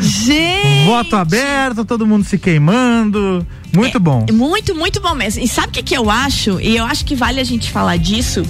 Gente! 0.00 0.84
Voto 0.86 1.16
aberto, 1.16 1.84
todo 1.84 2.06
mundo 2.06 2.24
se 2.24 2.38
queimando. 2.38 3.46
Muito 3.74 3.98
bom. 3.98 4.24
Muito, 4.32 4.74
muito 4.74 5.00
bom 5.00 5.14
mesmo. 5.14 5.42
E 5.42 5.48
sabe 5.48 5.68
o 5.68 5.70
que, 5.72 5.82
que 5.82 5.96
eu 5.96 6.08
acho? 6.10 6.60
E 6.60 6.76
eu 6.76 6.84
acho 6.84 7.04
que 7.04 7.14
vale 7.16 7.40
a 7.40 7.44
gente 7.44 7.70
falar 7.70 7.96
disso. 7.96 8.42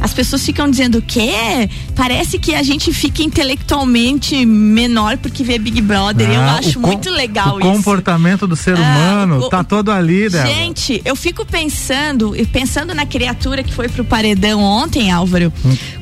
As 0.00 0.14
pessoas 0.14 0.44
ficam 0.46 0.70
dizendo 0.70 1.02
que 1.02 1.28
parece 1.96 2.38
que 2.38 2.54
a 2.54 2.62
gente 2.62 2.92
fica 2.92 3.20
intelectualmente 3.22 4.46
menor 4.46 5.16
porque 5.18 5.42
vê 5.42 5.58
Big 5.58 5.80
Brother. 5.80 6.30
eu 6.30 6.40
Ah, 6.40 6.54
acho 6.58 6.78
o 6.78 6.82
com- 6.82 6.88
muito 6.90 7.10
legal 7.10 7.56
o 7.56 7.60
isso. 7.60 7.68
comportamento 7.68 8.46
do 8.46 8.54
ser 8.54 8.76
Ah, 8.76 8.80
humano 8.80 9.38
o- 9.46 9.48
tá 9.48 9.64
todo 9.64 9.90
ali, 9.90 10.28
Débora. 10.28 10.46
Gente, 10.54 11.02
eu 11.04 11.16
fico 11.16 11.44
pensando, 11.44 12.36
e 12.36 12.46
pensando 12.46 12.94
na 12.94 13.04
criatura 13.04 13.64
que 13.64 13.74
foi 13.74 13.88
pro 13.88 14.04
paredão 14.04 14.60
ontem, 14.62 15.10
Álvaro. 15.10 15.52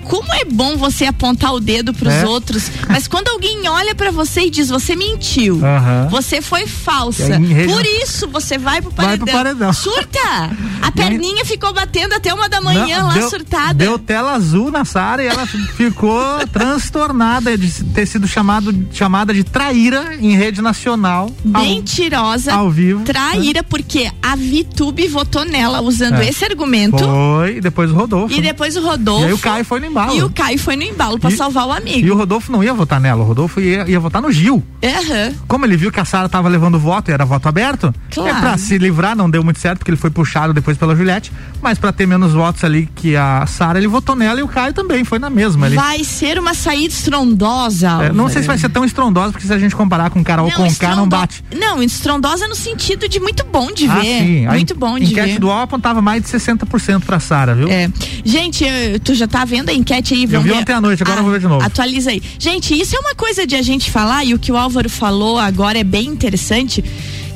Como 0.08 0.32
é 0.34 0.44
bom 0.44 0.76
você 0.76 1.04
apontar 1.06 1.52
o 1.54 1.60
dedo 1.60 1.92
pros 1.92 2.12
Hum. 2.12 2.16
É. 2.16 2.26
outros, 2.26 2.70
mas 2.88 3.06
quando 3.08 3.28
alguém 3.28 3.68
olha 3.68 3.94
pra 3.94 4.10
você 4.10 4.42
e 4.42 4.50
diz, 4.50 4.68
você 4.68 4.94
mentiu, 4.96 5.60
Aham. 5.64 6.08
você 6.10 6.40
foi 6.40 6.66
falsa, 6.66 7.36
aí, 7.36 7.66
por 7.66 7.84
isso 8.02 8.28
você 8.28 8.56
vai 8.58 8.80
pro 8.80 8.90
Vai 8.90 9.06
paredão. 9.06 9.26
pro 9.26 9.34
paredão. 9.34 9.72
Surta! 9.72 10.50
A 10.82 10.92
perninha 10.92 11.44
ficou 11.44 11.72
batendo 11.74 12.14
até 12.14 12.32
uma 12.32 12.48
da 12.48 12.60
manhã 12.60 12.98
Não, 13.00 13.08
lá 13.08 13.14
deu, 13.14 13.28
surtada. 13.28 13.74
Deu 13.74 13.98
tela 13.98 14.32
azul 14.34 14.70
na 14.70 14.84
Sara 14.84 15.22
e 15.22 15.26
ela 15.26 15.44
ficou 15.46 16.22
transtornada 16.52 17.56
de 17.58 17.84
ter 17.86 18.06
sido 18.06 18.26
chamado, 18.28 18.72
chamada 18.92 19.34
de 19.34 19.42
traíra 19.44 20.14
em 20.20 20.36
rede 20.36 20.62
nacional. 20.62 21.30
ao- 21.52 21.62
Mentirosa, 21.64 22.52
Ao, 22.54 22.70
vivo. 22.70 23.02
traíra, 23.04 23.62
porque 23.64 24.10
a 24.22 24.36
VTube 24.36 25.08
votou 25.08 25.44
nela 25.44 25.80
usando 25.80 26.20
É. 26.20 26.28
esse 26.28 26.44
argumento. 26.44 26.98
Foi, 26.98 27.56
e 27.56 27.60
depois 27.60 27.90
o 27.90 27.94
Rodolfo. 27.94 28.34
E 28.34 28.40
depois 28.40 28.76
o 28.76 28.82
Rodolfo. 28.82 29.24
E 29.24 29.26
aí 29.28 29.32
o 29.32 29.38
Caio 29.38 29.64
foi 29.64 29.80
no 29.80 29.86
embalo. 30.00 30.16
E 30.18 30.22
o 30.22 30.30
Caio 30.30 30.59
foi 30.59 30.76
no 30.76 30.82
embalo 30.82 31.18
pra 31.18 31.30
E- 31.30 31.37
salvar 31.37 31.66
o 31.66 31.72
amigo. 31.72 32.06
E 32.06 32.11
o 32.11 32.16
Rodolfo 32.16 32.50
não 32.52 32.62
ia 32.62 32.72
votar 32.74 33.00
nela, 33.00 33.22
o 33.22 33.26
Rodolfo 33.26 33.61
ia, 33.61 33.88
ia 33.88 33.98
votar 34.00 34.20
no 34.22 34.30
Gil. 34.30 34.62
Aham. 34.85 35.35
Como 35.48 35.64
ele 35.64 35.76
viu 35.76 35.90
que 35.90 35.98
a 36.00 36.04
Sara 36.04 36.28
tava 36.28 36.48
levando 36.48 36.78
voto 36.78 37.11
e 37.11 37.14
era 37.14 37.24
voto 37.24 37.48
aberto, 37.48 37.94
Claro. 38.12 38.37
é 38.37 38.40
pra 38.40 38.59
se 38.59 38.76
livrar, 38.78 39.16
não 39.16 39.28
deu 39.28 39.42
muito 39.42 39.59
certo, 39.59 39.78
porque 39.78 39.90
ele 39.90 39.96
foi 39.98 40.11
puxado 40.11 40.52
depois 40.52 40.76
pela 40.76 40.94
Juliette, 40.94 41.32
mas 41.62 41.78
pra 41.78 41.92
ter 41.92 42.06
menos 42.06 42.32
votos 42.32 42.62
ali 42.64 42.88
que 42.94 43.16
a 43.16 43.44
Sara, 43.46 43.78
ele 43.78 43.88
votou 43.88 44.14
nela 44.14 44.38
e 44.40 44.42
o 44.42 44.48
Caio 44.48 44.72
também, 44.72 45.04
foi 45.04 45.18
na 45.18 45.30
mesma 45.30 45.66
ali. 45.66 45.76
Vai 45.76 46.04
ser 46.04 46.38
uma 46.38 46.54
saída 46.54 46.92
estrondosa. 46.94 48.04
É, 48.04 48.12
não 48.12 48.28
sei 48.28 48.42
se 48.42 48.48
vai 48.48 48.59
ser 48.59 48.68
tão 48.68 48.85
estrondosa, 48.85 49.32
porque 49.32 49.46
se 49.46 49.52
a 49.52 49.59
gente 49.59 49.74
comparar 49.74 50.11
com 50.11 50.22
Carol 50.22 50.46
Conká, 50.46 50.59
não 50.61 50.66
estrondo- 50.66 51.06
bate. 51.06 51.44
Não, 51.59 51.82
estrondosa 51.82 52.46
no 52.48 52.54
sentido 52.54 53.09
de 53.09 53.18
muito 53.20 53.44
bom 53.44 53.72
de 53.72 53.87
Ah, 53.88 53.94
ver. 53.96 54.04
sim. 54.20 54.46
Muito 54.46 54.74
bom 54.74 54.98
de 54.98 55.06
enquete 55.06 55.32
ver. 55.35 55.38
do 55.40 55.46
UOL 55.48 55.61
apontava 55.62 56.00
mais 56.02 56.22
de 56.22 56.28
60% 56.28 57.04
pra 57.04 57.18
Sara, 57.20 57.54
viu? 57.54 57.68
É. 57.68 57.90
Gente, 58.24 58.64
tu 59.04 59.14
já 59.14 59.26
tá 59.26 59.44
vendo 59.44 59.68
a 59.68 59.72
enquete 59.87 60.14
aí? 60.14 60.22
Eu 60.25 60.29
Vamos 60.29 60.44
vi 60.44 60.51
ver. 60.51 60.57
ontem 60.59 60.72
à 60.72 60.81
noite, 60.81 61.03
agora 61.03 61.20
eu 61.20 61.22
vou 61.25 61.33
ver 61.33 61.40
de 61.40 61.46
novo. 61.46 61.64
Atualiza 61.64 62.11
aí. 62.11 62.20
Gente, 62.38 62.75
isso 62.79 62.96
é 62.96 62.99
uma 62.99 63.14
coisa 63.14 63.46
de 63.46 63.55
a 63.55 63.62
gente 63.62 63.90
falar, 63.90 64.25
e 64.25 64.35
o 64.35 64.38
que 64.38 64.51
o 64.51 64.57
Álvaro 64.57 64.90
falou 64.90 65.38
agora 65.38 65.79
é 65.79 65.85
bem 65.85 66.07
interessante. 66.07 66.85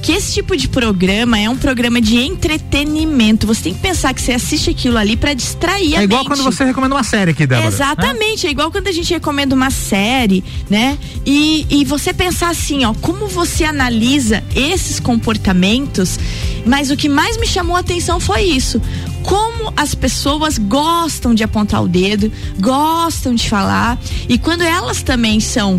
Que 0.03 0.13
esse 0.13 0.33
tipo 0.33 0.57
de 0.57 0.67
programa 0.67 1.39
é 1.39 1.47
um 1.51 1.59
programa 1.59 2.01
de 2.01 2.17
entretenimento. 2.17 3.47
Você 3.47 3.65
tem 3.65 3.75
que 3.75 3.81
pensar 3.81 4.15
que 4.15 4.23
você 4.23 4.33
assiste 4.33 4.71
aquilo 4.71 4.97
ali 4.97 5.15
pra 5.15 5.35
distrair 5.35 5.95
a 5.95 6.01
É 6.01 6.05
igual 6.05 6.21
mente. 6.25 6.29
quando 6.29 6.43
você 6.43 6.65
recomenda 6.65 6.95
uma 6.95 7.05
série 7.05 7.33
aqui, 7.33 7.47
Débora. 7.47 7.69
Exatamente, 7.69 8.47
é 8.47 8.51
igual 8.51 8.71
quando 8.71 8.89
a 8.89 8.93
gente 8.93 9.13
recomenda 9.13 9.55
uma 9.55 9.71
série, 9.71 10.43
né? 10.71 10.97
E, 11.27 11.67
e 11.69 11.85
você 11.85 12.15
pensar 12.15 12.49
assim, 12.49 12.83
ó, 12.87 12.95
como 12.95 13.27
você 13.29 13.65
analisa 13.65 14.43
esses 14.57 14.99
comportamentos, 14.99 16.19
mas 16.65 16.91
o 16.91 16.97
que 16.97 17.09
mais 17.09 17.37
me 17.37 17.47
chamou 17.47 17.77
a 17.77 17.81
atenção 17.81 18.19
foi 18.19 18.41
isso. 18.45 18.81
Como 19.23 19.73
as 19.77 19.95
pessoas 19.95 20.59
gostam 20.59 21.35
de 21.35 21.45
apontar 21.45 21.83
o 21.83 21.89
dedo, 21.89 22.33
gostam 22.59 23.35
de 23.35 23.49
falar, 23.49 23.99
e 24.29 24.39
quando 24.39 24.63
elas 24.63 25.03
também 25.03 25.41
são 25.41 25.79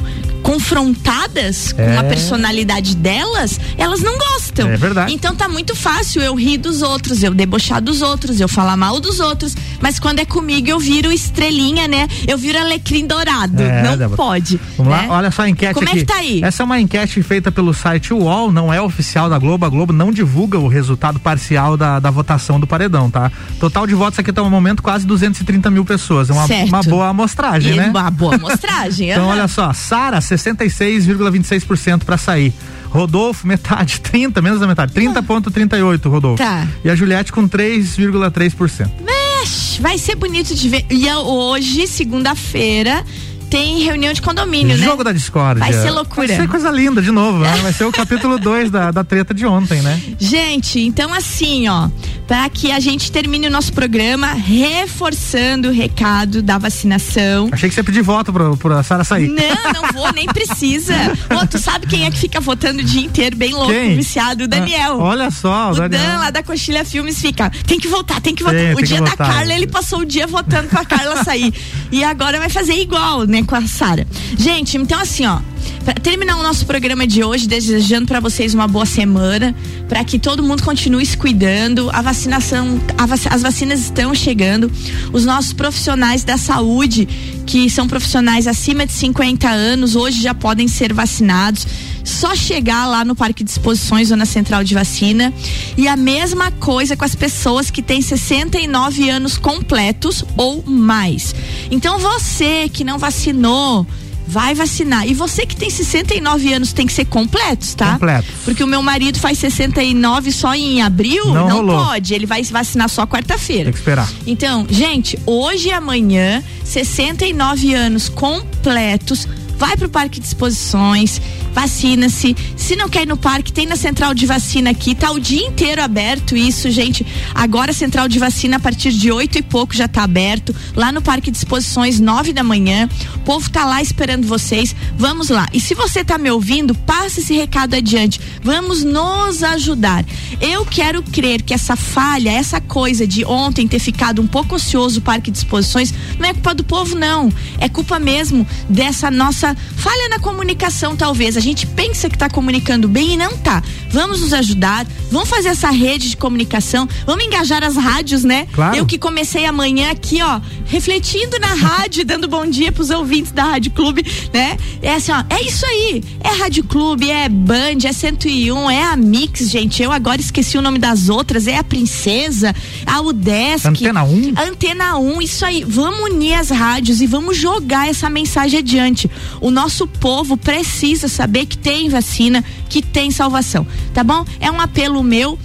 confrontadas 0.51 1.73
com 1.73 1.81
É. 1.81 1.97
a 1.97 2.03
personalidade 2.03 2.95
delas, 2.95 3.59
elas 3.77 4.01
não 4.01 4.17
gostam. 4.17 4.69
É 4.69 4.77
verdade. 4.77 5.13
Então 5.13 5.35
tá 5.35 5.47
muito 5.47 5.75
fácil 5.75 6.21
eu 6.21 6.35
rir 6.35 6.57
dos 6.57 6.81
outros, 6.81 7.23
eu 7.23 7.33
debochar 7.33 7.81
dos 7.81 8.01
outros, 8.01 8.39
eu 8.39 8.47
falar 8.47 8.75
mal 8.77 8.99
dos 8.99 9.19
outros, 9.19 9.55
mas 9.81 9.99
quando 9.99 10.19
é 10.19 10.25
comigo 10.25 10.67
eu 10.69 10.79
viro 10.79 11.11
estrelinha, 11.11 11.87
né? 11.87 12.07
Eu 12.27 12.37
viro 12.37 12.57
alecrim 12.59 13.05
dourado. 13.07 13.61
É, 13.61 13.83
não 13.83 13.97
Débora. 13.97 14.17
pode. 14.17 14.59
Vamos 14.77 14.93
né? 14.93 15.07
lá, 15.07 15.17
olha 15.17 15.31
só 15.31 15.43
a 15.43 15.49
enquete 15.49 15.73
Como 15.73 15.87
aqui. 15.87 15.97
é 15.97 15.99
que 16.01 16.05
tá 16.05 16.15
aí? 16.15 16.41
Essa 16.43 16.63
é 16.63 16.65
uma 16.65 16.79
enquete 16.79 17.21
feita 17.23 17.51
pelo 17.51 17.73
site 17.73 18.13
UOL, 18.13 18.51
não 18.51 18.73
é 18.73 18.81
oficial 18.81 19.29
da 19.29 19.37
Globo. 19.37 19.65
A 19.65 19.69
Globo 19.69 19.93
não 19.93 20.11
divulga 20.11 20.57
o 20.57 20.67
resultado 20.67 21.19
parcial 21.19 21.75
da, 21.77 21.99
da 21.99 22.09
votação 22.11 22.59
do 22.59 22.67
paredão, 22.67 23.09
tá? 23.09 23.31
Total 23.59 23.85
de 23.87 23.93
votos 23.93 24.19
aqui 24.19 24.29
até 24.29 24.41
o 24.41 24.49
momento 24.49 24.81
quase 24.83 25.05
230 25.05 25.69
mil 25.69 25.85
pessoas. 25.85 26.29
É 26.29 26.33
uma, 26.33 26.45
uma 26.45 26.83
boa 26.83 27.07
amostragem, 27.09 27.73
E 27.73 27.77
né? 27.77 27.89
Uma 27.89 28.09
boa 28.11 28.35
amostragem. 28.35 29.11
Então, 29.11 29.27
olha 29.27 29.47
só, 29.47 29.73
Sara, 29.73 30.21
66,26% 30.41 32.03
pra 32.03 32.17
sair. 32.17 32.53
Rodolfo, 32.89 33.47
metade, 33.47 33.99
30, 34.03 34.41
menos 34.41 34.59
da 34.59 34.67
metade, 34.67 34.93
30,38, 34.93 36.09
Rodolfo. 36.09 36.43
Tá. 36.43 36.67
E 36.83 36.89
a 36.89 36.95
Juliette 36.95 37.31
com 37.31 37.47
3,3%. 37.47 38.89
Mexe, 39.01 39.81
vai 39.81 39.97
ser 39.97 40.15
bonito 40.15 40.53
de 40.53 40.67
ver. 40.69 40.85
E 40.89 41.07
a- 41.07 41.19
hoje, 41.19 41.87
segunda-feira, 41.87 43.03
tem 43.51 43.79
reunião 43.83 44.13
de 44.13 44.21
condomínio, 44.21 44.77
né? 44.77 44.83
Jogo 44.85 45.03
da 45.03 45.11
discórdia. 45.11 45.61
Vai 45.61 45.73
ser 45.73 45.91
loucura. 45.91 46.25
Vai 46.25 46.37
ser 46.37 46.47
coisa 46.47 46.71
linda 46.71 47.01
de 47.01 47.11
novo, 47.11 47.39
né? 47.39 47.53
Vai 47.61 47.73
ser 47.73 47.83
o 47.83 47.91
capítulo 47.91 48.39
2 48.39 48.71
da, 48.71 48.91
da 48.91 49.03
treta 49.03 49.33
de 49.33 49.45
ontem, 49.45 49.81
né? 49.81 50.01
Gente, 50.17 50.79
então 50.79 51.13
assim, 51.13 51.67
ó, 51.67 51.89
para 52.25 52.47
que 52.47 52.71
a 52.71 52.79
gente 52.79 53.11
termine 53.11 53.47
o 53.47 53.51
nosso 53.51 53.73
programa 53.73 54.27
reforçando 54.27 55.67
o 55.67 55.71
recado 55.71 56.41
da 56.41 56.57
vacinação. 56.57 57.49
Achei 57.51 57.67
que 57.67 57.75
você 57.75 57.81
ia 57.81 57.83
pedir 57.83 58.01
voto 58.01 58.31
pra, 58.31 58.55
pra 58.55 58.83
Sara 58.83 59.03
sair. 59.03 59.27
Não, 59.27 59.73
não 59.73 59.91
vou, 59.91 60.13
nem 60.13 60.27
precisa. 60.31 60.95
Ô, 61.29 61.45
tu 61.45 61.59
sabe 61.59 61.87
quem 61.87 62.05
é 62.05 62.11
que 62.11 62.17
fica 62.17 62.39
votando 62.39 62.79
o 62.79 62.83
dia 62.85 63.01
inteiro, 63.01 63.35
bem 63.35 63.53
louco, 63.53 63.73
Quem? 63.73 63.97
viciado? 63.97 64.45
O 64.45 64.47
Daniel. 64.47 64.93
Ah, 64.93 65.03
olha 65.03 65.29
só, 65.29 65.71
o 65.71 65.71
o 65.71 65.75
Daniel. 65.75 66.01
Dan 66.01 66.17
lá 66.19 66.29
da 66.29 66.41
Coxilha 66.41 66.85
Filmes 66.85 67.19
fica, 67.19 67.49
tem 67.67 67.77
que 67.77 67.89
voltar, 67.89 68.21
tem 68.21 68.33
que 68.33 68.43
voltar. 68.43 68.57
Tem, 68.57 68.73
o 68.73 68.77
tem 68.77 68.85
dia 68.85 69.01
da. 69.01 69.11
Carla, 69.11 69.53
ele 69.53 69.67
passou 69.67 69.99
o 69.99 70.05
dia 70.05 70.25
votando 70.25 70.69
pra 70.69 70.85
Carla 70.85 71.21
sair. 71.25 71.53
E 71.91 72.03
agora 72.03 72.39
vai 72.39 72.49
fazer 72.49 72.73
igual, 72.73 73.25
né, 73.25 73.43
com 73.43 73.55
a 73.55 73.67
Sara. 73.67 74.07
Gente, 74.37 74.77
então 74.77 74.99
assim, 74.99 75.25
ó, 75.25 75.39
pra 75.83 75.93
terminar 75.95 76.37
o 76.37 76.43
nosso 76.43 76.65
programa 76.65 77.05
de 77.07 77.23
hoje, 77.23 77.47
desejando 77.47 78.07
pra 78.07 78.19
vocês 78.19 78.53
uma 78.53 78.67
boa 78.67 78.85
semana, 78.85 79.55
pra 79.87 80.03
que 80.03 80.17
todo 80.19 80.43
mundo 80.43 80.63
continue 80.63 81.05
se 81.05 81.17
cuidando, 81.17 81.89
a 81.91 82.01
vacinação, 82.01 82.79
a 82.97 83.05
vac- 83.05 83.27
as 83.33 83.41
vacinas 83.41 83.79
estão 83.81 84.13
chegando, 84.13 84.71
os 85.11 85.25
nossos 85.25 85.53
profissionais 85.53 86.23
da 86.23 86.37
saúde, 86.37 87.07
que 87.45 87.69
são 87.69 87.87
profissionais 87.87 88.47
acima 88.47 88.85
de 88.85 88.93
50 88.93 89.49
anos, 89.49 89.95
hoje 89.95 90.21
já 90.21 90.33
podem 90.33 90.67
ser 90.67 90.93
vacinados. 90.93 91.65
Só 92.03 92.33
chegar 92.35 92.87
lá 92.87 93.05
no 93.05 93.15
Parque 93.15 93.43
de 93.43 93.51
Exposições, 93.51 94.07
Zona 94.07 94.25
Central 94.25 94.63
de 94.63 94.73
Vacina. 94.73 95.31
E 95.77 95.87
a 95.87 95.95
mesma 95.95 96.49
coisa 96.51 96.97
com 96.97 97.05
as 97.05 97.13
pessoas 97.13 97.69
que 97.69 97.81
têm 97.83 98.01
69 98.01 99.07
anos 99.09 99.37
completos 99.37 100.23
ou 100.35 100.63
mais. 100.65 101.35
Então 101.69 101.99
você 101.99 102.67
que 102.73 102.83
não 102.83 102.97
vacinou, 102.97 103.85
vai 104.31 104.55
vacinar. 104.55 105.05
E 105.05 105.13
você 105.13 105.45
que 105.45 105.55
tem 105.57 105.69
69 105.69 106.53
anos 106.53 106.71
tem 106.71 106.87
que 106.87 106.93
ser 106.93 107.03
completos, 107.03 107.73
tá? 107.73 107.93
Completos. 107.93 108.31
Porque 108.45 108.63
o 108.63 108.67
meu 108.67 108.81
marido 108.81 109.19
faz 109.19 109.37
69 109.39 110.31
só 110.31 110.55
em 110.55 110.81
abril, 110.81 111.25
Não 111.33 111.61
não, 111.61 111.85
pode. 111.85 112.13
Ele 112.13 112.25
vai 112.25 112.41
se 112.41 112.53
vacinar 112.53 112.87
só 112.87 113.05
quarta-feira. 113.05 113.65
Tem 113.65 113.73
que 113.73 113.79
esperar. 113.79 114.09
Então, 114.25 114.65
gente, 114.69 115.19
hoje 115.25 115.67
e 115.67 115.71
amanhã, 115.73 116.41
69 116.63 117.73
anos 117.73 118.07
completos, 118.07 119.27
vai 119.61 119.77
pro 119.77 119.87
Parque 119.87 120.19
de 120.19 120.25
Exposições, 120.25 121.21
vacina-se. 121.53 122.35
Se 122.57 122.75
não 122.75 122.89
quer 122.89 123.03
ir 123.03 123.07
no 123.07 123.15
parque, 123.15 123.53
tem 123.53 123.67
na 123.67 123.75
central 123.75 124.11
de 124.11 124.25
vacina 124.25 124.71
aqui, 124.71 124.95
tá 124.95 125.11
o 125.11 125.19
dia 125.19 125.45
inteiro 125.45 125.83
aberto 125.83 126.35
isso, 126.35 126.71
gente. 126.71 127.05
Agora 127.35 127.69
a 127.69 127.73
central 127.73 128.07
de 128.07 128.17
vacina 128.17 128.57
a 128.57 128.59
partir 128.59 128.91
de 128.91 129.11
oito 129.11 129.37
e 129.37 129.43
pouco 129.43 129.75
já 129.75 129.87
tá 129.87 130.01
aberto, 130.01 130.55
lá 130.75 130.91
no 130.91 130.99
Parque 130.99 131.29
de 131.29 131.37
Exposições, 131.37 131.99
nove 131.99 132.33
da 132.33 132.43
manhã. 132.43 132.89
O 133.13 133.19
povo 133.19 133.51
tá 133.51 133.63
lá 133.63 133.83
esperando 133.83 134.25
vocês. 134.25 134.75
Vamos 134.97 135.29
lá. 135.29 135.47
E 135.53 135.59
se 135.59 135.75
você 135.75 136.03
tá 136.03 136.17
me 136.17 136.31
ouvindo, 136.31 136.73
passe 136.73 137.19
esse 137.19 137.35
recado 137.35 137.75
adiante. 137.75 138.19
Vamos 138.41 138.83
nos 138.83 139.43
ajudar. 139.43 140.03
Eu 140.39 140.65
quero 140.65 141.03
crer 141.03 141.43
que 141.43 141.53
essa 141.53 141.75
falha, 141.75 142.31
essa 142.31 142.59
coisa 142.59 143.05
de 143.05 143.23
ontem 143.25 143.67
ter 143.67 143.77
ficado 143.77 144.23
um 144.23 144.27
pouco 144.27 144.55
ocioso 144.55 144.97
o 144.97 145.03
Parque 145.03 145.29
de 145.29 145.37
Exposições, 145.37 145.93
não 146.17 146.27
é 146.27 146.33
culpa 146.33 146.55
do 146.55 146.63
povo, 146.63 146.95
não. 146.95 147.31
É 147.59 147.69
culpa 147.69 147.99
mesmo 147.99 148.47
dessa 148.67 149.11
nossa 149.11 149.50
falha 149.55 150.09
na 150.09 150.19
comunicação, 150.19 150.95
talvez. 150.95 151.37
A 151.37 151.39
gente 151.39 151.65
pensa 151.67 152.09
que 152.09 152.15
está 152.15 152.29
comunicando 152.29 152.87
bem 152.87 153.13
e 153.13 153.17
não 153.17 153.37
tá. 153.37 153.63
Vamos 153.89 154.21
nos 154.21 154.33
ajudar, 154.33 154.85
vamos 155.11 155.29
fazer 155.29 155.49
essa 155.49 155.69
rede 155.69 156.09
de 156.09 156.17
comunicação, 156.17 156.87
vamos 157.05 157.25
engajar 157.25 157.63
as 157.63 157.75
rádios, 157.75 158.23
né? 158.23 158.47
Claro. 158.53 158.77
Eu 158.77 158.85
que 158.85 158.97
comecei 158.97 159.45
amanhã 159.45 159.91
aqui, 159.91 160.21
ó, 160.21 160.39
refletindo 160.65 161.37
na 161.39 161.53
rádio, 161.53 162.03
dando 162.05 162.27
bom 162.27 162.45
dia 162.45 162.71
pros 162.71 162.89
ouvintes 162.89 163.31
da 163.31 163.43
Rádio 163.43 163.71
Clube, 163.71 164.05
né? 164.33 164.57
É 164.81 164.95
assim, 164.95 165.11
ó, 165.11 165.23
é 165.29 165.41
isso 165.41 165.65
aí. 165.65 166.03
É 166.21 166.29
Rádio 166.29 166.63
Clube, 166.63 167.09
é 167.09 167.27
Band, 167.27 167.79
é 167.85 167.91
101, 167.91 168.69
é 168.69 168.83
a 168.83 168.95
Mix, 168.95 169.49
gente. 169.49 169.83
Eu 169.83 169.91
agora 169.91 170.21
esqueci 170.21 170.57
o 170.57 170.61
nome 170.61 170.79
das 170.79 171.09
outras, 171.09 171.47
é 171.47 171.57
a 171.57 171.63
Princesa, 171.63 172.55
a 172.85 173.01
Udesc. 173.01 173.67
Antena 173.67 174.03
1? 174.03 174.33
Antena 174.37 174.97
1, 174.97 175.21
isso 175.21 175.45
aí. 175.45 175.65
Vamos 175.67 176.11
unir 176.11 176.35
as 176.35 176.49
rádios 176.49 177.01
e 177.01 177.07
vamos 177.07 177.37
jogar 177.37 177.89
essa 177.89 178.09
mensagem 178.09 178.59
adiante. 178.59 179.09
O 179.41 179.49
nosso 179.49 179.87
povo 179.87 180.37
precisa 180.37 181.07
saber 181.07 181.47
que 181.47 181.57
tem 181.57 181.89
vacina, 181.89 182.45
que 182.69 182.81
tem 182.81 183.09
salvação, 183.09 183.65
tá 183.93 184.03
bom? 184.03 184.23
É 184.39 184.51
um 184.51 184.61
apelo 184.61 185.03
meu 185.03 185.37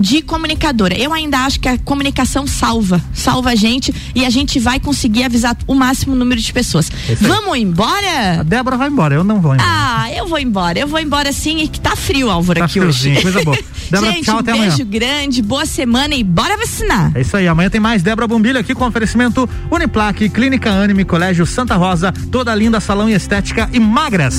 de 0.00 0.22
comunicadora. 0.22 0.96
Eu 0.98 1.12
ainda 1.12 1.40
acho 1.40 1.60
que 1.60 1.68
a 1.68 1.76
comunicação 1.78 2.46
salva, 2.46 3.00
salva 3.12 3.50
a 3.50 3.54
gente 3.54 3.94
e 4.14 4.24
a 4.24 4.30
gente 4.30 4.58
vai 4.58 4.80
conseguir 4.80 5.24
avisar 5.24 5.56
o 5.66 5.74
máximo 5.74 6.14
número 6.14 6.40
de 6.40 6.52
pessoas. 6.52 6.90
Vamos 7.20 7.58
embora? 7.58 8.40
A 8.40 8.42
Débora 8.42 8.76
vai 8.78 8.88
embora, 8.88 9.14
eu 9.14 9.22
não 9.22 9.40
vou 9.40 9.54
embora. 9.54 9.68
Ah, 9.70 10.10
eu 10.12 10.26
vou 10.26 10.38
embora. 10.38 10.78
Eu 10.78 10.88
vou 10.88 10.98
embora 10.98 11.32
sim 11.32 11.58
e 11.58 11.68
que 11.68 11.78
tá 11.78 11.94
frio, 11.94 12.30
Álvaro, 12.30 12.60
Tá 12.60 12.64
aqui 12.64 12.80
hoje. 12.80 12.98
friozinho, 13.10 13.22
coisa 13.22 13.44
boa. 13.44 13.58
Débora, 13.90 14.12
gente, 14.12 14.24
tchau, 14.24 14.36
um 14.36 14.38
até 14.38 14.52
beijo 14.52 14.82
amanhã. 14.82 14.86
grande, 14.90 15.42
boa 15.42 15.66
semana 15.66 16.14
e 16.14 16.24
bora 16.24 16.56
vacinar. 16.56 17.12
É 17.14 17.20
isso 17.20 17.36
aí, 17.36 17.46
amanhã 17.46 17.68
tem 17.68 17.80
mais 17.80 18.02
Débora 18.02 18.26
Bombilho 18.26 18.58
aqui 18.58 18.74
com 18.74 18.86
oferecimento 18.86 19.48
Uniplaque, 19.70 20.28
Clínica 20.30 20.70
Anime, 20.70 21.04
Colégio 21.04 21.44
Santa 21.44 21.76
Rosa, 21.76 22.12
toda 22.32 22.54
linda 22.54 22.80
salão 22.80 23.08
e 23.10 23.12
estética 23.12 23.68
e 23.72 23.78
magras. 23.80 24.34